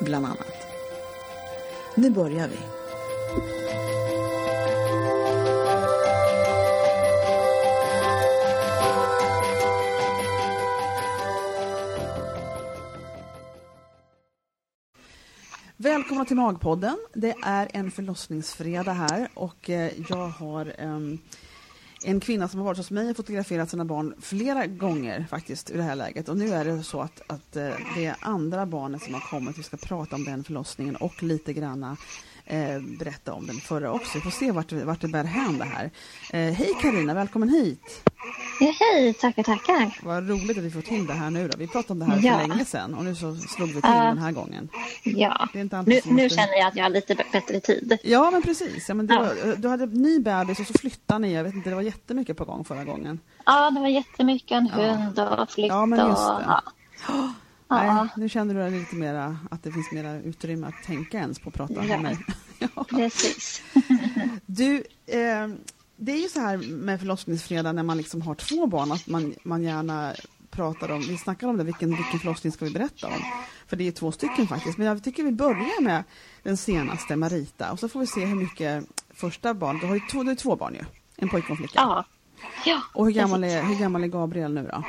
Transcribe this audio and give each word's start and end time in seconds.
bland 0.00 0.26
annat. 0.26 0.66
Nu 1.94 2.10
börjar 2.10 2.48
vi. 2.48 2.58
Välkomna 15.76 16.24
till 16.24 16.36
Magpodden. 16.36 16.96
Det 17.14 17.34
är 17.42 17.68
en 17.72 17.90
förlossningsfredag 17.90 18.92
här 18.92 19.28
och 19.34 19.70
eh, 19.70 19.92
jag 20.08 20.28
har 20.28 20.74
ehm, 20.78 21.18
en 22.02 22.20
kvinna 22.20 22.48
som 22.48 22.60
har 22.60 22.64
varit 22.64 22.78
hos 22.78 22.90
mig 22.90 23.10
och 23.10 23.16
fotograferat 23.16 23.70
sina 23.70 23.84
barn 23.84 24.14
flera 24.20 24.66
gånger 24.66 25.26
faktiskt 25.30 25.70
i 25.70 25.76
det 25.76 25.82
här 25.82 25.96
läget. 25.96 26.28
Och 26.28 26.36
nu 26.36 26.48
är 26.48 26.64
det 26.64 26.82
så 26.82 27.00
att, 27.00 27.22
att 27.26 27.56
eh, 27.56 27.70
det 27.96 28.06
är 28.06 28.16
andra 28.20 28.66
barnet 28.66 29.02
som 29.02 29.14
har 29.14 29.20
kommit. 29.20 29.58
Vi 29.58 29.62
ska 29.62 29.76
prata 29.76 30.16
om 30.16 30.24
den 30.24 30.44
förlossningen 30.44 30.96
och 30.96 31.22
lite 31.22 31.52
granna 31.52 31.96
eh, 32.50 32.80
berätta 32.98 33.32
om 33.32 33.46
den 33.46 33.56
förra 33.56 33.92
också. 33.92 34.10
Vi 34.18 34.20
får 34.20 34.30
se 34.30 34.50
vart, 34.52 34.72
vart 34.72 35.00
det 35.00 35.08
bär 35.08 35.24
hän 35.24 35.58
det 35.58 35.64
här. 35.64 35.84
Eh, 36.30 36.52
hej 36.54 36.70
Karina, 36.82 37.14
välkommen 37.14 37.48
hit! 37.48 38.02
Ja, 38.60 38.74
hej, 38.80 39.14
tackar, 39.14 39.42
tackar. 39.42 39.98
Vad 40.02 40.28
roligt 40.28 40.58
att 40.58 40.64
vi 40.64 40.70
får 40.70 40.80
till 40.80 41.06
det 41.06 41.12
här 41.14 41.30
nu 41.30 41.48
då. 41.48 41.58
Vi 41.58 41.66
pratade 41.66 41.92
om 41.92 41.98
det 41.98 42.04
här 42.16 42.20
Ja. 42.22 42.38
för 42.40 42.48
länge 42.48 42.64
sedan 42.64 42.94
och 42.94 43.04
nu 43.04 43.14
så 43.14 43.36
slog 43.36 43.68
vi 43.68 43.74
till 43.74 43.80
Ja. 43.84 44.04
den 44.04 44.18
här 44.18 44.32
gången. 44.32 44.68
Ja, 45.04 45.48
nu, 45.54 45.64
det- 45.86 46.30
känner 46.30 46.58
jag 46.58 46.68
att 46.68 46.76
jag 46.76 46.84
har 46.84 46.90
lite 46.90 47.14
bättre 47.32 47.60
tid. 47.60 47.98
Ja, 48.02 48.30
men 48.30 48.42
precis. 48.42 48.88
Ja, 48.88 48.94
men 48.94 49.06
Ja. 49.06 49.18
var, 49.20 49.56
du 49.56 49.68
hade 49.68 49.86
ny 49.86 50.18
bebis 50.20 50.60
och 50.60 50.66
så 50.66 50.72
flyttade 50.72 51.18
ni. 51.20 51.34
Jag 51.34 51.44
vet 51.44 51.54
inte, 51.54 51.68
det 51.70 51.74
var 51.76 51.82
jättemycket 51.82 52.36
på 52.36 52.44
gång 52.44 52.64
förra 52.64 52.84
gången. 52.84 53.20
Ja, 53.46 53.70
det 53.70 53.80
var 53.80 53.88
jättemycket, 53.88 54.50
en 54.50 54.66
hund 54.68 55.18
och 55.18 55.50
flytt 55.50 55.68
Ja, 55.68 55.86
men 55.86 55.98
just 56.08 56.30
och... 56.30 56.40
det. 56.40 56.60
Nej, 57.68 58.08
nu 58.16 58.28
känner 58.28 58.54
du 58.70 58.78
lite 58.78 58.96
mera, 58.96 59.38
att 59.50 59.62
det 59.62 59.72
finns 59.72 59.92
mera 59.92 60.16
utrymme 60.16 60.66
att 60.66 60.86
tänka 60.86 61.18
ens 61.18 61.38
på 61.38 61.48
att 61.48 61.54
prata 61.54 61.74
Ja. 61.74 61.82
med 61.82 62.00
mig. 62.02 62.18
Ja. 62.74 62.84
precis. 62.84 63.62
Du, 64.46 64.76
eh, 65.06 65.48
det 65.96 66.12
är 66.12 66.22
ju 66.22 66.28
så 66.28 66.40
här 66.40 66.56
med 66.56 67.00
förlossningsfredag 67.00 67.74
när 67.74 67.82
man 67.82 67.96
liksom 67.96 68.22
har 68.22 68.34
två 68.34 68.66
barn 68.66 68.92
att 68.92 69.06
man, 69.06 69.34
man 69.42 69.62
gärna 69.62 70.14
pratar 70.50 70.90
om, 70.90 71.00
vi 71.00 71.18
snackar 71.18 71.48
om 71.48 71.56
det, 71.56 71.64
vilken, 71.64 71.88
vilken 71.88 72.20
förlossning 72.20 72.52
ska 72.52 72.64
vi 72.64 72.70
berätta 72.70 73.06
om? 73.06 73.22
För 73.66 73.76
det 73.76 73.88
är 73.88 73.92
två 73.92 74.12
stycken 74.12 74.46
faktiskt, 74.48 74.78
men 74.78 74.86
jag 74.86 75.04
tycker 75.04 75.22
vi 75.22 75.32
börjar 75.32 75.82
med 75.82 76.04
den 76.42 76.56
senaste, 76.56 77.16
Marita, 77.16 77.72
och 77.72 77.78
så 77.78 77.88
får 77.88 78.00
vi 78.00 78.06
se 78.06 78.24
hur 78.24 78.36
mycket 78.36 78.84
första 79.14 79.54
barn, 79.54 79.78
du 79.78 79.86
har 79.86 79.94
ju 79.94 80.00
två, 80.10 80.22
du 80.22 80.28
har 80.28 80.34
två 80.34 80.56
barn 80.56 80.74
ju, 80.74 80.84
en 81.16 81.28
pojke 81.28 81.46
och 81.46 81.50
en 81.50 81.56
flicka. 81.56 81.80
Ja. 81.80 82.04
Ja, 82.64 82.80
Och 82.94 83.04
hur 83.04 83.12
gammal, 83.12 83.44
är, 83.44 83.62
hur 83.62 83.74
gammal 83.74 84.04
är 84.04 84.08
Gabriel 84.08 84.54
nu 84.54 84.70
då? 84.72 84.82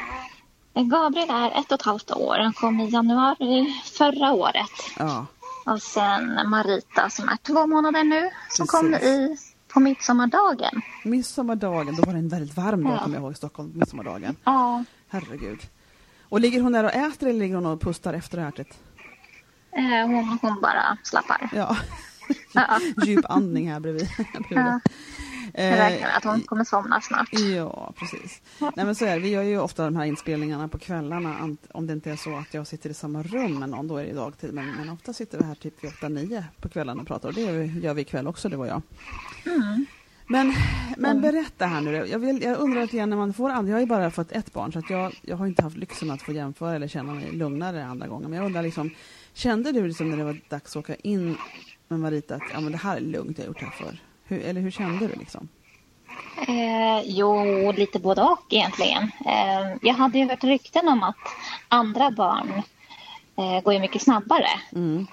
Gabriel 0.81 1.29
är 1.29 1.59
ett 1.59 1.71
och 1.71 1.79
ett 1.79 1.85
halvt 1.85 2.11
år. 2.11 2.37
Han 2.37 2.53
kom 2.53 2.79
i 2.79 2.89
januari 2.89 3.81
förra 3.97 4.31
året. 4.31 4.71
Ja, 4.99 5.25
Och 5.65 5.81
sen 5.81 6.39
Marita 6.49 7.09
som 7.09 7.29
är 7.29 7.37
två 7.37 7.67
månader 7.67 8.03
nu, 8.03 8.29
som 8.49 8.67
kom 8.67 8.91
Precis. 8.91 9.07
i 9.07 9.37
på 9.73 9.79
midsommardagen. 9.79 10.81
midsommardagen, 11.03 11.95
då 11.95 12.03
var 12.03 12.13
det 12.13 12.19
en 12.19 12.29
väldigt 12.29 12.57
varm 12.57 12.83
dag 12.83 12.93
Ja. 12.93 12.99
kommer 13.03 13.15
jag 13.15 13.21
ihåg 13.23 13.31
i 13.31 13.35
Stockholm, 13.35 13.71
midsommardagen. 13.75 14.35
Ja, 14.43 14.83
Herregud. 15.09 15.59
Och 16.29 16.39
ligger 16.39 16.61
hon 16.61 16.71
där 16.71 16.83
och 16.83 16.93
äter 16.93 17.27
eller 17.29 17.39
ligger 17.39 17.55
hon 17.55 17.65
och 17.65 17.81
pustar 17.81 18.13
efter 18.13 18.37
ätit? 18.37 18.79
eh, 19.71 20.07
hon, 20.07 20.39
hon 20.41 20.61
bara 20.61 20.97
slappar. 21.03 21.49
Ja, 21.53 21.77
djup 23.05 23.25
andning 23.29 23.71
här 23.71 23.79
bredvid. 23.79 24.07
bredvid. 24.17 24.57
Ja. 24.57 24.79
Jag 25.53 25.65
Eh, 25.65 25.71
räknar 25.71 26.07
med 26.07 26.17
att 26.17 26.23
hon 26.23 26.41
kommer 26.41 26.63
somna 26.63 27.01
snart. 27.01 27.29
Ja, 27.55 27.93
precis. 27.97 28.41
Nej, 28.59 28.85
men 28.85 28.95
så 28.95 29.05
är 29.05 29.15
det. 29.15 29.21
Vi 29.21 29.29
gör 29.29 29.43
ju 29.43 29.59
ofta 29.59 29.85
de 29.85 29.95
här 29.95 30.05
inspelningarna 30.05 30.67
på 30.67 30.77
kvällarna. 30.77 31.55
Om 31.71 31.87
det 31.87 31.93
inte 31.93 32.11
är 32.11 32.15
så 32.15 32.35
att 32.37 32.53
jag 32.53 32.67
sitter 32.67 32.89
i 32.89 32.93
samma 32.93 33.23
rum 33.23 33.59
med 33.59 33.69
någon, 33.69 33.87
då 33.87 33.97
är 33.97 34.05
det 34.05 34.13
dagtid. 34.13 34.53
Men, 34.53 34.71
men 34.71 34.89
ofta 34.89 35.13
sitter 35.13 35.37
vi 35.37 35.43
här 35.43 35.55
typ 35.55 35.83
vid 35.83 35.91
8-9 35.91 36.43
på 36.61 36.69
kvällarna 36.69 37.01
och 37.01 37.07
pratar. 37.07 37.29
Och 37.29 37.35
det 37.35 37.41
gör 37.65 37.93
vi, 37.93 38.01
ikväll 38.01 38.27
också, 38.27 38.49
det 38.49 38.57
var 38.57 38.65
jag. 38.65 38.81
Mm. 39.45 39.85
Men, 40.27 40.53
men 40.97 41.21
berätta 41.21 41.65
här 41.65 41.81
nu. 41.81 41.91
Jag, 41.91 42.19
vill, 42.19 42.41
jag 42.43 42.59
undrar 42.59 42.81
lite 42.81 42.97
grann 42.97 43.09
när 43.09 43.17
man 43.17 43.33
får 43.33 43.49
andra. 43.49 43.69
Jag 43.69 43.75
har 43.75 43.81
ju 43.81 43.87
bara 43.87 44.11
fått 44.11 44.31
ett 44.31 44.53
barn 44.53 44.71
så 44.71 44.79
att 44.79 44.89
jag, 44.89 45.13
jag 45.21 45.37
har 45.37 45.47
inte 45.47 45.63
haft 45.63 45.77
lyxen 45.77 46.11
att 46.11 46.21
få 46.21 46.31
jämföra 46.31 46.75
eller 46.75 46.87
känna 46.87 47.13
mig 47.13 47.31
lugnare 47.31 47.85
andra 47.85 48.07
gången. 48.07 48.29
Men 48.29 48.37
jag 48.37 48.45
undrar 48.45 48.63
liksom, 48.63 48.89
kände 49.33 49.71
du 49.71 49.87
liksom 49.87 50.09
när 50.09 50.17
det 50.17 50.23
var 50.23 50.41
dags 50.49 50.75
att 50.75 50.75
åka 50.75 50.95
in 50.95 51.37
med 51.87 51.99
Marita 51.99 52.35
att 52.35 52.41
ja, 52.53 52.59
men 52.59 52.71
det 52.71 52.77
här 52.77 52.97
är 52.97 53.01
lugnt, 53.01 53.37
jag 53.37 53.45
har 53.45 53.47
gjort 53.47 53.59
det 53.59 53.65
här 53.65 53.85
för. 53.85 54.10
Hur, 54.31 54.41
eller 54.45 54.61
hur 54.61 54.71
kände 54.71 55.07
du 55.07 55.13
liksom? 55.19 55.47
Eh, 56.47 57.01
jo, 57.05 57.71
lite 57.71 57.99
både 57.99 58.21
och 58.21 58.45
egentligen. 58.49 59.03
Eh, 59.25 59.75
jag 59.81 59.93
hade 59.93 60.17
ju 60.19 60.29
hört 60.29 60.43
rykten 60.43 60.87
om 60.87 61.03
att 61.03 61.15
andra 61.67 62.11
barn 62.11 62.61
eh, 63.37 63.61
går 63.63 63.73
ju 63.73 63.79
mycket 63.79 64.01
snabbare. 64.01 64.47
Mm. 64.75 65.07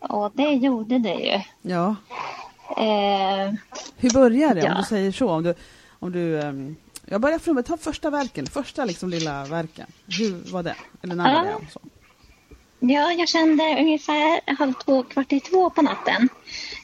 Och 0.00 0.32
det 0.34 0.52
gjorde 0.52 0.98
det 0.98 1.14
ju. 1.14 1.40
Ja, 1.72 1.96
Eh, 2.76 3.52
hur 3.96 4.10
börjar 4.14 4.54
det 4.54 4.62
om 4.62 4.68
Ja. 4.68 4.74
du 4.76 4.82
säger 4.82 5.12
så? 5.12 5.30
Om 5.30 5.42
du, 5.42 5.54
om 5.98 6.12
du, 6.12 6.40
ehm, 6.42 6.76
jag 7.06 7.20
börjar 7.20 7.38
från 7.38 7.62
ta 7.62 7.76
första 7.76 8.10
verken, 8.10 8.46
första 8.46 8.84
liksom 8.84 9.08
lilla 9.10 9.44
verken. 9.44 9.86
Hur 10.18 10.52
var 10.52 10.62
det? 10.62 10.74
Eller 11.02 11.14
när 11.14 11.24
var 11.34 11.44
Ja. 11.44 11.50
det? 11.50 11.54
och 11.54 11.72
Så. 11.72 11.80
ja, 12.80 13.12
jag 13.12 13.28
kände 13.28 13.76
ungefär 13.80 14.54
halv 14.58 14.72
två, 14.72 15.02
kvart 15.02 15.32
i 15.32 15.40
två 15.40 15.70
på 15.70 15.82
natten 15.82 16.28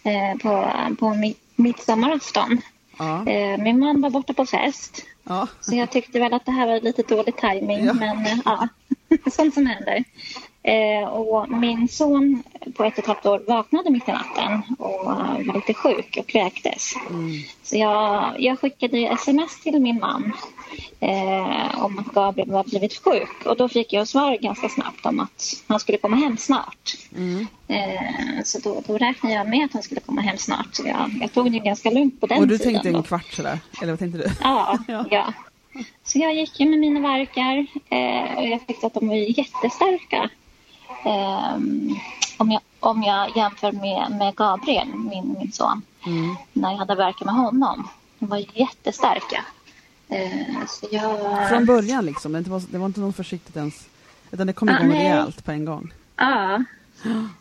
eh, 0.04 0.38
på, 0.42 0.70
på 0.98 1.06
mi- 1.06 1.36
midsommarafton. 1.56 2.60
Ja, 2.98 3.26
Eh, 3.30 3.58
min 3.58 3.78
man 3.78 4.00
var 4.00 4.10
borta 4.10 4.32
på 4.32 4.46
fest. 4.46 5.02
ja, 5.24 5.48
Så 5.60 5.74
jag 5.76 5.90
tyckte 5.90 6.18
väl 6.20 6.32
att 6.34 6.46
det 6.46 6.52
här 6.52 6.66
var 6.66 6.80
lite 6.80 7.02
dålig 7.02 7.36
timing 7.36 7.84
Ja. 7.84 7.92
men 7.92 8.26
eh, 8.26 8.38
ja, 8.44 8.68
sånt 9.32 9.54
som 9.54 9.66
händer. 9.66 10.04
Eh, 10.66 11.08
och 11.08 11.48
min 11.48 11.88
son 11.88 12.42
på 12.76 12.84
ett 12.84 12.92
och 12.92 12.98
ett 12.98 13.06
halvt 13.06 13.26
år 13.26 13.42
vaknade 13.46 13.90
mitt 13.90 14.08
i 14.08 14.12
natten 14.12 14.62
och 14.78 15.04
var 15.04 15.54
lite 15.54 15.74
sjuk 15.74 16.16
och 16.20 16.26
kräktes. 16.26 16.94
mm. 17.10 17.42
Så 17.62 17.76
jag, 17.76 18.34
jag 18.38 18.58
skickade 18.60 18.98
sms 19.06 19.60
till 19.62 19.80
min 19.80 19.98
man 20.00 20.32
eh, 21.00 21.84
om 21.84 21.98
att 21.98 22.14
Gabriel 22.14 22.50
var 22.50 22.64
blivit 22.64 23.04
sjuk 23.04 23.46
och 23.46 23.56
då 23.56 23.68
fick 23.68 23.92
jag 23.92 24.08
svar 24.08 24.36
ganska 24.40 24.68
snabbt 24.68 25.06
om 25.06 25.20
att 25.20 25.54
han 25.66 25.80
skulle 25.80 25.98
komma 25.98 26.16
hem 26.16 26.36
snart. 26.36 26.96
Mm. 27.16 27.46
Eh, 27.68 28.42
så 28.44 28.58
då, 28.58 28.82
då 28.86 28.98
räknade 28.98 29.34
jag 29.34 29.48
med 29.48 29.64
att 29.64 29.72
han 29.72 29.82
skulle 29.82 30.00
komma 30.00 30.20
hem 30.20 30.36
snart. 30.38 30.68
Så 30.72 30.86
jag, 30.86 31.10
jag 31.20 31.32
tog 31.32 31.52
det 31.52 31.58
ganska 31.58 31.90
lugnt 31.90 32.20
på 32.20 32.26
den 32.26 32.38
Och 32.38 32.48
du 32.48 32.58
tiden. 32.58 32.72
tänkte 32.72 32.90
då. 32.90 32.96
en 32.96 33.02
kvart 33.02 33.32
sådär? 33.32 33.58
Eller 33.82 33.92
vad 33.92 33.98
tänkte 33.98 34.18
du? 34.18 34.30
Ja, 34.42 34.78
Ja. 35.10 35.32
Så 36.04 36.18
jag 36.18 36.34
gick 36.34 36.60
ju 36.60 36.68
med 36.68 36.78
mina 36.78 37.00
verkar 37.00 37.66
eh, 37.90 38.38
och 38.38 38.46
jag 38.48 38.66
tyckte 38.66 38.86
att 38.86 38.94
de 38.94 39.08
var 39.08 39.14
jättestarka. 39.38 40.30
Ehm, 41.04 41.94
om, 42.36 42.50
jag, 42.50 42.60
om 42.80 43.02
jag 43.02 43.36
jämför 43.36 43.72
med, 43.72 44.18
med 44.18 44.34
Gabriel, 44.36 44.88
min, 44.94 45.36
min 45.38 45.52
son, 45.52 45.82
Mm. 46.06 46.36
när 46.52 46.70
jag 46.70 46.78
hade 46.78 46.94
verkar 46.94 47.24
med 47.26 47.34
honom. 47.34 47.88
De 48.18 48.26
var 48.28 48.44
jättestarka. 48.54 49.44
Eh, 50.08 50.66
så 50.68 50.86
jag... 50.90 51.48
Från 51.48 51.66
början 51.66 52.06
liksom, 52.06 52.32
det 52.32 52.50
var, 52.50 52.62
det 52.70 52.78
var 52.78 52.86
inte 52.86 53.00
något 53.00 53.16
försiktigt 53.16 53.56
ens? 53.56 53.86
Utan 54.30 54.46
det 54.46 54.52
kom 54.52 54.68
Ah, 54.68 54.72
igång 54.78 54.88
nej. 54.88 54.98
rejält 54.98 55.44
på 55.44 55.50
en 55.52 55.64
gång? 55.64 55.92
Ja. 56.16 56.64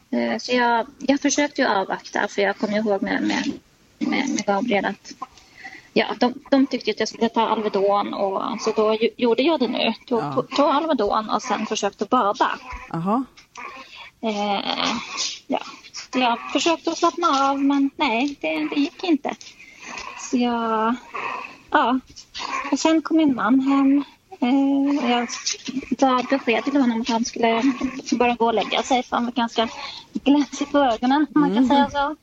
Eh, 0.09 0.37
Så 0.39 0.51
jag, 0.55 0.87
jag 0.99 1.19
försökte 1.21 1.61
ju 1.61 1.67
avvakta 1.67 2.27
för 2.27 2.41
jag 2.41 2.57
kommer 2.57 2.77
ihåg 2.77 3.01
med, 3.01 3.21
med, 3.21 3.51
med, 3.99 4.29
med 4.29 4.45
Gabriel 4.45 4.85
att 4.85 5.13
ja, 5.93 6.05
de, 6.19 6.33
de 6.51 6.67
tyckte 6.67 6.91
att 6.91 6.99
jag 6.99 7.09
skulle 7.09 7.29
ta 7.29 7.41
Alvedon 7.47 8.13
och 8.13 8.61
så 8.61 8.71
då 8.71 8.97
gjorde 9.17 9.43
jag 9.43 9.59
det 9.59 9.67
nu. 9.67 9.93
Tog, 10.07 10.19
Ja. 10.19 10.33
tog, 10.33 10.49
tog 10.49 10.65
Alvedon 10.65 11.29
och 11.29 11.41
sen 11.41 11.65
försökte 11.65 12.05
bada. 12.05 12.51
Jaha, 12.89 13.23
Eh, 14.21 14.95
ja. 15.47 15.59
Så 16.13 16.19
jag 16.19 16.51
försökte 16.51 16.91
att 16.91 16.97
slappna 16.97 17.27
av 17.49 17.59
men 17.63 17.89
nej, 17.95 18.37
det, 18.41 18.67
det 18.69 18.75
gick 18.75 19.03
inte. 19.03 19.35
Så 20.19 20.37
jag... 20.37 20.95
Ja. 21.71 21.99
Och 22.71 22.79
sen 22.79 23.01
kom 23.01 23.17
min 23.17 23.35
man 23.35 23.59
hem. 23.59 24.03
Eh, 24.39 25.09
jag 25.09 25.27
gav 25.89 26.25
besked 26.29 26.63
till 26.63 26.81
honom 26.81 27.01
att 27.01 27.09
han 27.09 27.25
skulle 27.25 27.63
bara 28.11 28.35
gå 28.35 28.45
och 28.45 28.53
lägga 28.53 28.83
sig 28.83 29.03
för 29.03 29.15
han 29.15 29.25
var 29.25 29.31
ganska 29.31 29.67
glänsig 30.13 30.71
på 30.71 30.77
ögonen 30.79 31.27
om 31.35 31.41
man 31.41 31.55
kan 31.55 31.67
säga 31.67 31.89
så. 31.89 32.15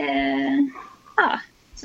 Eh, 0.00 0.58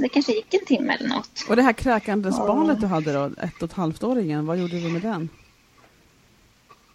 det 0.04 0.10
kanske 0.10 0.32
gick 0.32 0.54
en 0.54 0.66
timme 0.66 0.94
eller 0.94 1.10
något. 1.10 1.46
Och 1.50 1.56
det 1.56 1.62
här 1.62 1.74
kräkandes 1.74 2.38
barnet 2.38 2.80
du 2.82 2.88
hade 2.88 3.14
då, 3.14 3.26
ett 3.26 3.64
och 3.64 3.70
ett 3.70 3.74
halvt-åringen, 3.74 4.46
vad 4.46 4.58
gjorde 4.58 4.80
du 4.80 4.90
med 4.90 5.02
den? 5.02 5.30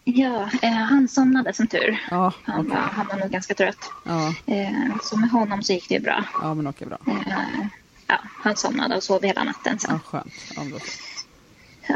Ja, 0.04 0.50
eh, 0.62 0.72
han 0.72 1.08
somnade 1.08 1.52
som 1.52 1.66
tur. 1.66 2.00
Ja, 2.10 2.32
Han, 2.44 2.60
okej. 2.60 2.70
var, 2.70 2.80
han 2.82 3.06
var 3.06 3.16
nog 3.16 3.30
ganska 3.30 3.54
trött. 3.54 3.90
Ja, 4.04 4.34
Eh, 4.46 4.96
så 5.02 5.16
med 5.16 5.30
honom 5.30 5.62
så 5.62 5.72
gick 5.72 5.88
det 5.88 5.94
ju 5.94 6.00
bra. 6.00 6.24
ja 6.42 6.54
men 6.54 6.66
okej, 6.66 6.86
bra. 6.86 6.98
Eh, 7.06 7.66
ja, 8.06 8.18
han 8.24 8.56
somnade 8.56 8.96
och 8.96 9.02
sov 9.02 9.22
hela 9.22 9.44
natten 9.44 9.78
Ja, 9.82 9.88
sen. 9.88 10.00
skönt. 10.00 10.32
Ja. 10.56 10.62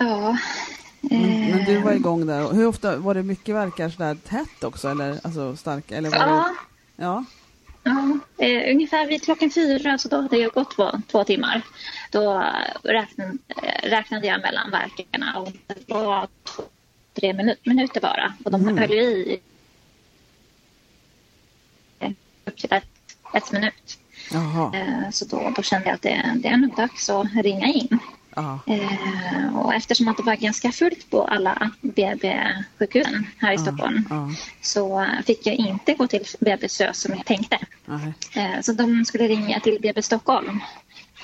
Ja. 0.00 0.36
Men, 1.00 1.40
men 1.50 1.64
du 1.64 1.76
eh, 1.76 1.84
var 1.84 1.92
igång 1.92 2.26
där. 2.26 2.46
Och 2.46 2.54
Hur 2.56 2.66
ofta, 2.66 2.96
var 2.96 3.14
det 3.14 3.22
mycket 3.22 3.54
verkar 3.54 3.88
sådär 3.88 4.14
tätt 4.28 4.64
också, 4.64 4.88
eller 4.88 5.20
alltså 5.24 5.56
starka? 5.56 5.96
Eller 5.96 6.10
var 6.10 6.18
det... 6.26 6.54
Ja, 7.04 7.24
Ja, 7.84 8.18
eh, 8.38 8.70
ungefär 8.74 9.06
vid 9.06 9.22
klockan 9.24 9.50
fyra, 9.50 9.98
så 9.98 10.08
då 10.08 10.16
hade 10.20 10.36
jag 10.36 10.52
gått 10.52 10.76
två, 10.76 10.90
två 11.10 11.24
timmar. 11.24 11.62
Då 12.10 12.40
eh, 12.42 12.88
räknade, 12.90 13.38
eh, 13.62 13.88
räknade 13.90 14.26
jag 14.26 14.40
mellan 14.40 14.70
verkarna 14.70 15.38
och 15.38 15.52
det 15.66 15.94
var 15.94 16.28
två, 16.44 16.62
tre 17.14 17.32
minut, 17.32 17.66
minuter 17.66 18.00
bara. 18.00 18.32
Och 18.44 18.50
de 18.50 18.62
Mm. 18.62 18.78
höll 18.78 18.92
i 18.92 19.40
upp 22.44 22.56
till 22.56 22.72
ett, 22.72 22.84
ett 23.34 23.52
minut. 23.52 23.98
Eh, 24.74 25.10
Så 25.10 25.24
då, 25.24 25.52
då 25.56 25.62
kände 25.62 25.88
jag 25.88 25.94
att 25.94 26.02
det, 26.02 26.32
det 26.36 26.48
är 26.48 26.56
nog 26.56 26.76
dags 26.76 27.10
att 27.10 27.26
ringa 27.34 27.66
in. 27.66 27.98
Ja, 28.36 28.58
Eh, 28.66 29.56
och 29.58 29.74
eftersom 29.74 30.08
att 30.08 30.16
det 30.16 30.22
var 30.22 30.36
ganska 30.36 30.72
fullt 30.72 31.10
på 31.10 31.24
alla 31.24 31.70
BB-sjukhusen 31.80 33.26
här 33.38 33.52
i 33.52 33.58
Stockholm 33.58 34.06
ja, 34.10 34.30
så 34.60 35.06
fick 35.26 35.46
jag 35.46 35.54
inte 35.54 35.94
gå 35.94 36.06
till 36.06 36.24
BB 36.40 36.68
SÖS 36.68 37.00
som 37.00 37.14
jag 37.16 37.26
tänkte. 37.26 37.58
Eh, 38.34 38.60
så 38.60 38.72
de 38.72 39.04
skulle 39.04 39.28
ringa 39.28 39.60
till 39.60 39.78
BB 39.82 40.02
Stockholm. 40.02 40.60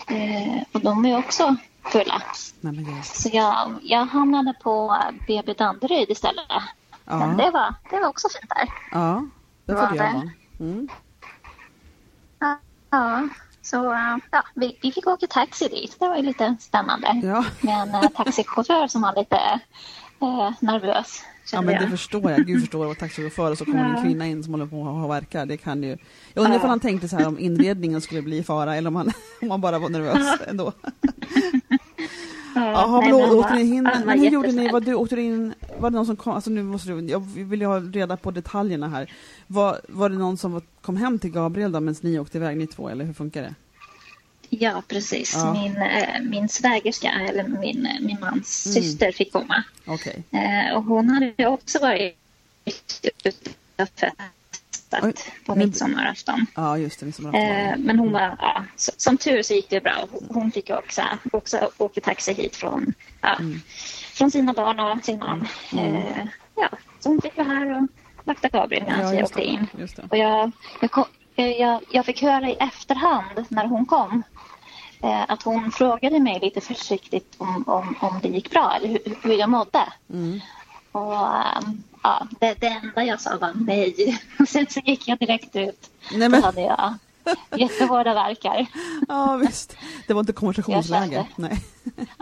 Eh, 0.08 0.62
och 0.72 0.81
de 0.81 1.05
är 1.05 1.19
också 1.19 1.56
fulla. 1.93 2.22
nej. 2.60 3.02
Så 3.05 3.31
jag, 3.32 3.75
jag 3.82 4.06
hamnade 4.06 4.55
på 4.62 5.02
BB 5.26 5.52
Danderyd 5.55 6.10
istället. 6.10 6.44
Men 7.05 7.20
Ja, 7.38 7.44
det 7.44 7.50
var, 7.50 7.75
det 7.90 8.00
var 8.00 8.08
också 8.08 8.28
fint 8.28 8.50
där. 8.56 8.69
ja. 8.93 9.26
Det 9.66 9.75
Var 9.75 9.82
jag 9.82 9.93
det? 9.93 9.99
vara. 9.99 10.31
Mm. 10.60 10.88
Ja, 12.38 12.58
ja. 12.90 13.28
Så 13.70 13.93
eh, 13.93 14.17
ja, 14.31 14.43
vi, 14.55 14.79
vi 14.82 14.93
fick 14.93 15.06
åka 15.06 15.26
taxi 15.26 15.69
dit. 15.69 15.97
Det 16.00 16.09
var 16.09 16.17
ju 16.17 16.23
lite 16.23 16.56
spännande. 16.61 17.20
Ja. 17.23 17.44
med 17.61 17.82
en 17.82 17.94
eh, 17.94 18.09
taxichaufför 18.11 18.87
som 18.88 19.03
var 19.03 19.15
lite 19.17 19.37
eh, 20.20 20.50
nervös. 20.61 21.23
Ja 21.53 21.61
men 21.61 21.75
jag. 21.75 21.82
det 21.85 21.91
förstår 21.91 22.31
jag. 22.31 22.47
Gud 22.47 22.61
förstår 22.61 22.87
vad 22.87 22.99
taxichaufför 22.99 23.50
och 23.50 23.59
så 23.59 23.65
kommer 23.65 23.85
en 23.85 23.97
Ja. 23.97 24.03
kvinna 24.03 24.26
in 24.26 24.44
som 24.44 24.53
håller 24.53 24.67
på 24.67 24.81
att 24.81 24.94
ha 24.94 25.06
verkar. 25.09 25.47
Det 25.47 25.56
kan 25.56 25.82
ju... 25.82 25.97
Jag 26.35 26.43
undrar 26.44 26.56
ifall 26.56 26.70
han 26.70 26.81
tänkte 26.81 27.09
så 27.09 27.17
här 27.17 27.26
om 27.29 27.38
inredningen 27.38 28.00
skulle 28.00 28.23
bli 28.23 28.38
i 28.38 28.43
fara 28.44 28.76
eller 28.76 28.88
om 28.88 28.97
han, 28.97 29.12
om 29.43 29.50
han 29.50 29.61
bara 29.61 29.79
var 29.79 29.88
nervös 29.88 30.41
ändå. 30.47 30.73
Ja, 32.58 32.72
Jaha, 32.72 33.00
men 33.00 33.12
åkte 33.14 33.55
ni 33.55 33.60
in? 33.76 33.82
Men 34.05 34.19
hur 34.20 34.31
gjorde 34.31 34.52
ni? 34.52 34.69
Var, 34.70 34.81
du, 34.81 34.94
åkte 34.94 35.20
in? 35.20 35.55
Var 35.78 35.90
det 35.90 35.96
någon 35.96 36.06
som 36.06 36.16
kom? 36.16 36.32
Alltså 36.32 36.50
nu 36.50 36.62
måste 36.62 36.88
du, 36.88 37.06
jag 37.10 37.20
vill 37.20 37.60
ju 37.60 37.66
ha 37.66 37.81
reda 37.81 38.16
på 38.16 38.31
detaljerna 38.31 38.88
här. 38.88 39.12
Var, 39.46 39.81
var 39.88 40.08
det 40.08 40.16
någon 40.19 40.37
som 40.37 40.62
kom 40.81 40.96
hem 40.96 41.19
till 41.19 41.31
Gabriel 41.31 41.72
då 41.72 41.81
medan 41.81 42.00
ni 42.02 42.19
åkte 42.19 42.38
iväg 42.38 42.56
ni 42.56 42.66
två 42.66 42.88
eller 42.88 43.05
hur 43.05 43.12
funkar 43.12 43.43
det? 43.43 43.55
Ja, 44.50 44.82
precis. 44.88 45.34
Ja. 45.34 45.52
Min, 45.52 45.76
eh, 45.76 46.20
min 46.22 46.49
svägerska, 46.49 47.10
eller 47.28 47.44
min, 47.49 47.87
eh, 47.87 48.00
min 48.00 48.16
mans 48.20 48.66
Mm. 48.66 48.82
syster, 48.82 49.12
fick 49.12 49.32
komma. 49.32 49.64
Okej. 49.87 50.22
Eh, 50.31 50.76
och 50.76 50.84
hon 50.84 51.08
hade 51.08 51.46
också 51.46 51.78
varit 51.78 52.16
ute 52.64 53.32
Oj, 55.02 55.12
på 55.46 55.55
nu- 55.55 55.64
midsommarafton. 55.67 56.46
Ja 56.55 56.79
just 56.79 57.00
det, 57.00 57.06
midsommarafton. 57.06 57.43
Eh, 57.43 57.76
men 57.79 57.99
hon 57.99 58.12
var, 58.12 58.37
ja, 58.40 58.64
så, 58.76 58.93
som 58.96 59.17
tur 59.19 59.43
så 59.43 59.55
gick 59.55 59.70
det 59.70 59.81
bra. 59.81 60.06
Hon- 60.31 60.52
fick 60.52 60.70
också, 60.70 61.02
också 61.32 61.70
åka 61.79 62.00
taxi 62.00 62.32
hit 62.32 62.56
från, 62.56 62.94
ja, 63.20 63.35
Mm. 63.35 63.61
från 64.14 64.31
sina 64.31 64.52
barn 64.52 64.81
och 64.81 65.05
sin 65.05 65.19
man. 65.19 65.49
Eh, 65.79 66.26
ja, 66.56 66.69
så 67.00 67.08
hon 67.08 67.20
fick 67.23 67.37
vara 67.37 67.49
här 67.49 67.76
och 67.82 67.88
vakta 68.25 68.49
Gabriel 68.49 68.85
medan 68.85 69.00
ja, 69.00 69.06
jag 69.12 69.20
just 69.20 69.32
åkte 69.32 69.44
in. 69.44 69.67
Och 70.11 70.17
jag, 70.17 70.50
jag, 70.81 70.91
kom, 70.91 71.05
jag, 71.34 71.81
jag 71.93 72.06
fick 72.06 72.23
höra 72.23 72.49
i 72.50 72.55
efterhand 72.61 73.44
när 73.49 73.67
hon 73.67 73.87
kom 73.87 74.23
eh, 75.02 75.25
att 75.29 75.43
hon 75.43 75.73
frågade 75.73 76.20
mig 76.20 76.38
lite 76.43 76.61
försiktigt 76.61 77.34
om, 77.38 77.64
om, 77.67 77.94
om 78.00 78.20
det 78.23 78.29
gick 78.29 78.50
bra 78.50 78.75
eller 78.76 78.88
hur, 78.88 78.99
hur 79.23 79.34
jag 79.38 79.50
mådde. 79.50 79.93
Mm. 80.12 80.41
Och 80.93 81.14
ehm, 81.17 81.82
ja, 82.02 82.29
det, 82.40 82.55
det 82.61 82.67
enda 82.67 83.05
jag 83.05 83.20
sa 83.20 83.38
var 83.38 83.52
nej. 83.55 84.20
Sen 84.49 84.67
så 84.70 84.81
gick 84.81 85.08
jag 85.08 85.19
direkt 85.19 85.56
ut. 85.56 85.90
Nej 86.11 86.20
Då 86.20 86.29
men, 86.29 86.43
hade 86.43 86.61
jag 86.61 86.94
jättehårda 87.61 88.14
verkar. 88.14 88.67
ja 89.08 89.37
visst. 89.37 89.76
Det 90.06 90.14
var 90.14 90.20
inte 90.20 90.32
konversationsläge. 90.32 91.26
Nej. 91.37 91.64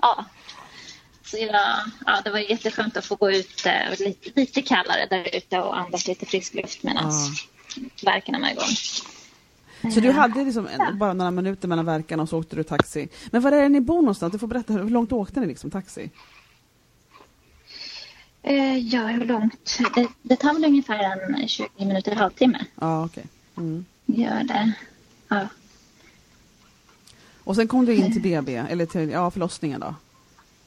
Ja. 0.02 0.24
Så 1.24 1.36
jag, 1.36 1.54
ja, 2.06 2.20
det 2.24 2.30
var 2.30 2.38
jätteskönt 2.38 2.96
att 2.96 3.04
få 3.04 3.14
gå 3.14 3.30
ut 3.30 3.66
eh, 3.66 3.90
lite, 4.06 4.40
lite 4.40 4.62
kallare 4.62 5.06
där 5.10 5.36
ute 5.36 5.58
och 5.58 5.78
andas 5.78 6.06
lite 6.08 6.26
frisk 6.26 6.54
luft 6.54 6.82
medan 6.82 7.12
verkarna 8.04 8.38
var 8.38 8.48
igång. 8.50 8.76
Så 9.92 10.00
du 10.00 10.10
hade 10.12 10.44
liksom 10.44 10.66
en, 10.66 10.98
bara 10.98 11.12
några 11.12 11.30
minuter 11.30 11.68
mellan 11.68 11.86
verkarna 11.86 12.22
och 12.22 12.28
så 12.28 12.38
åkte 12.38 12.56
du 12.56 12.62
taxi. 12.62 13.08
Men 13.30 13.42
var 13.42 13.52
är 13.52 13.62
det 13.62 13.68
ni 13.68 13.80
bor 13.80 14.00
någonstans? 14.00 14.32
Du 14.32 14.38
får 14.38 14.46
berätta, 14.46 14.72
hur 14.72 14.90
långt 14.90 15.12
åkte 15.12 15.40
ni 15.40 15.46
liksom 15.46 15.70
taxi? 15.70 16.10
Eh, 18.46 18.78
ja, 18.78 19.06
hur 19.06 19.24
långt? 19.24 19.78
Det, 19.94 20.08
det 20.22 20.36
tar 20.36 20.54
väl 20.54 20.64
ungefär 20.64 20.98
en 20.98 21.48
20 21.48 21.68
minuter, 21.76 22.12
en 22.12 22.18
halvtimme. 22.18 22.64
Ja 22.80 23.04
okej. 23.04 23.24
Mm. 23.56 23.84
Gör 24.06 24.44
det. 24.44 24.72
Ja. 25.28 25.48
Och 27.44 27.56
sen 27.56 27.68
kom 27.68 27.86
du 27.86 27.94
in 27.94 28.12
till 28.12 28.22
BB, 28.22 28.56
eller 28.56 28.86
till 28.86 29.10
ja, 29.10 29.30
förlossningen 29.30 29.80
då? 29.80 29.94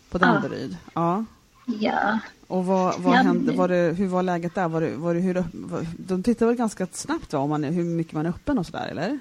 På 0.09 0.17
Danderyd? 0.17 0.77
Ja. 0.93 1.25
ja. 1.65 2.19
Och 2.47 2.65
vad, 2.65 2.99
vad 2.99 3.13
Ja, 3.13 3.21
hände? 3.21 3.51
Var 3.51 3.67
det, 3.67 3.93
hur 3.97 4.07
var 4.07 4.23
läget 4.23 4.55
där? 4.55 4.67
Var 4.67 4.81
det, 4.81 4.95
var 4.95 5.13
det, 5.13 5.19
hur, 5.19 5.43
de 5.97 6.23
tittar 6.23 6.45
väl 6.45 6.55
ganska 6.55 6.87
snabbt 6.91 7.33
va, 7.33 7.39
om 7.39 7.49
man, 7.49 7.63
hur 7.63 7.83
mycket 7.83 8.13
man 8.13 8.25
är 8.25 8.29
öppen 8.29 8.57
och 8.59 8.65
sådär 8.65 8.87
eller? 8.87 9.19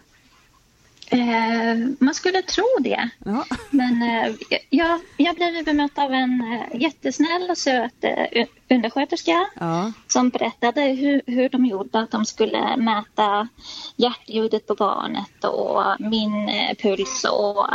Eh, 1.10 1.76
man 1.98 2.14
skulle 2.14 2.42
tro 2.42 2.64
det. 2.80 3.10
Ja. 3.24 3.44
Men 3.70 4.02
eh, 4.02 4.34
jag, 4.70 5.00
jag 5.16 5.34
blev 5.36 5.64
bemött 5.64 5.98
av 5.98 6.12
en 6.12 6.40
eh, 6.72 6.80
jättesnäll 6.80 7.50
och 7.50 7.58
söt 7.58 8.04
eh, 8.04 8.46
undersköterska 8.70 9.46
Ja. 9.60 9.92
som 10.06 10.28
berättade 10.28 10.80
hur, 10.80 11.22
hur 11.26 11.48
de 11.48 11.66
gjorde 11.66 11.98
att 12.00 12.10
de 12.10 12.24
skulle 12.24 12.76
mäta 12.76 13.48
hjärtljudet 13.96 14.66
på 14.66 14.74
barnet 14.74 15.44
och 15.44 15.82
min 15.98 16.48
eh, 16.48 16.74
puls 16.82 17.24
och, 17.24 17.66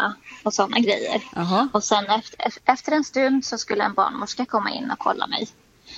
och 0.44 0.54
sådana 0.54 0.80
grejer. 0.80 1.22
Jaha. 1.36 1.70
Och 1.74 1.84
sen 1.84 2.06
efter, 2.06 2.40
efter 2.66 2.92
en 2.92 3.04
stund 3.04 3.46
så 3.46 3.58
skulle 3.58 3.84
en 3.84 3.94
barnmorska 3.94 4.46
komma 4.46 4.72
in 4.72 4.92
och 4.92 5.00
kolla 5.00 5.28
mig. 5.28 5.48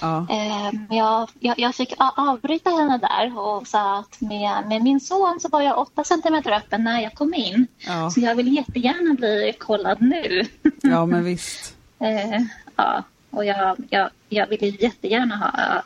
Ja. 0.01 0.17
Eh, 0.29 0.73
men 0.89 0.97
jag, 0.97 1.29
jag, 1.39 1.59
jag 1.59 1.75
fick 1.75 1.93
avbryta 1.97 2.69
henne 2.69 2.97
där 2.97 3.39
och 3.39 3.67
sa 3.67 3.97
att 3.99 4.21
med, 4.21 4.67
med 4.67 4.81
min 4.83 4.99
son 4.99 5.39
så 5.39 5.49
var 5.49 5.61
jag 5.61 5.77
8 5.77 6.03
centimeter 6.03 6.51
öppen 6.51 6.83
när 6.83 7.01
jag 7.01 7.13
kom 7.13 7.33
in. 7.33 7.67
Ja. 7.77 8.09
Så 8.11 8.19
jag 8.19 8.35
vill 8.35 8.55
jättegärna 8.55 9.13
bli 9.13 9.53
kollad 9.59 10.01
nu. 10.01 10.45
ja, 10.81 11.05
men 11.05 11.23
visst. 11.23 11.75
eh, 11.99 12.41
ja, 12.75 13.03
och 13.29 13.45
jag, 13.45 13.77
jag, 13.89 14.09
jag 14.29 14.47
ville 14.47 14.67
jättegärna 14.67 15.35
ha 15.35 15.81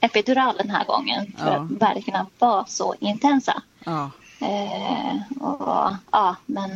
epidural 0.00 0.54
den 0.58 0.70
här 0.70 0.84
gången 0.84 1.32
för 1.38 1.46
Ja. 1.46 1.52
att 1.56 1.70
verkarna 1.70 2.26
var 2.38 2.64
så 2.68 2.94
intensa. 3.00 3.62
Ja. 3.84 4.10
Eh, 4.40 5.42
och, 5.42 5.92
ja, 6.10 6.36
men 6.46 6.70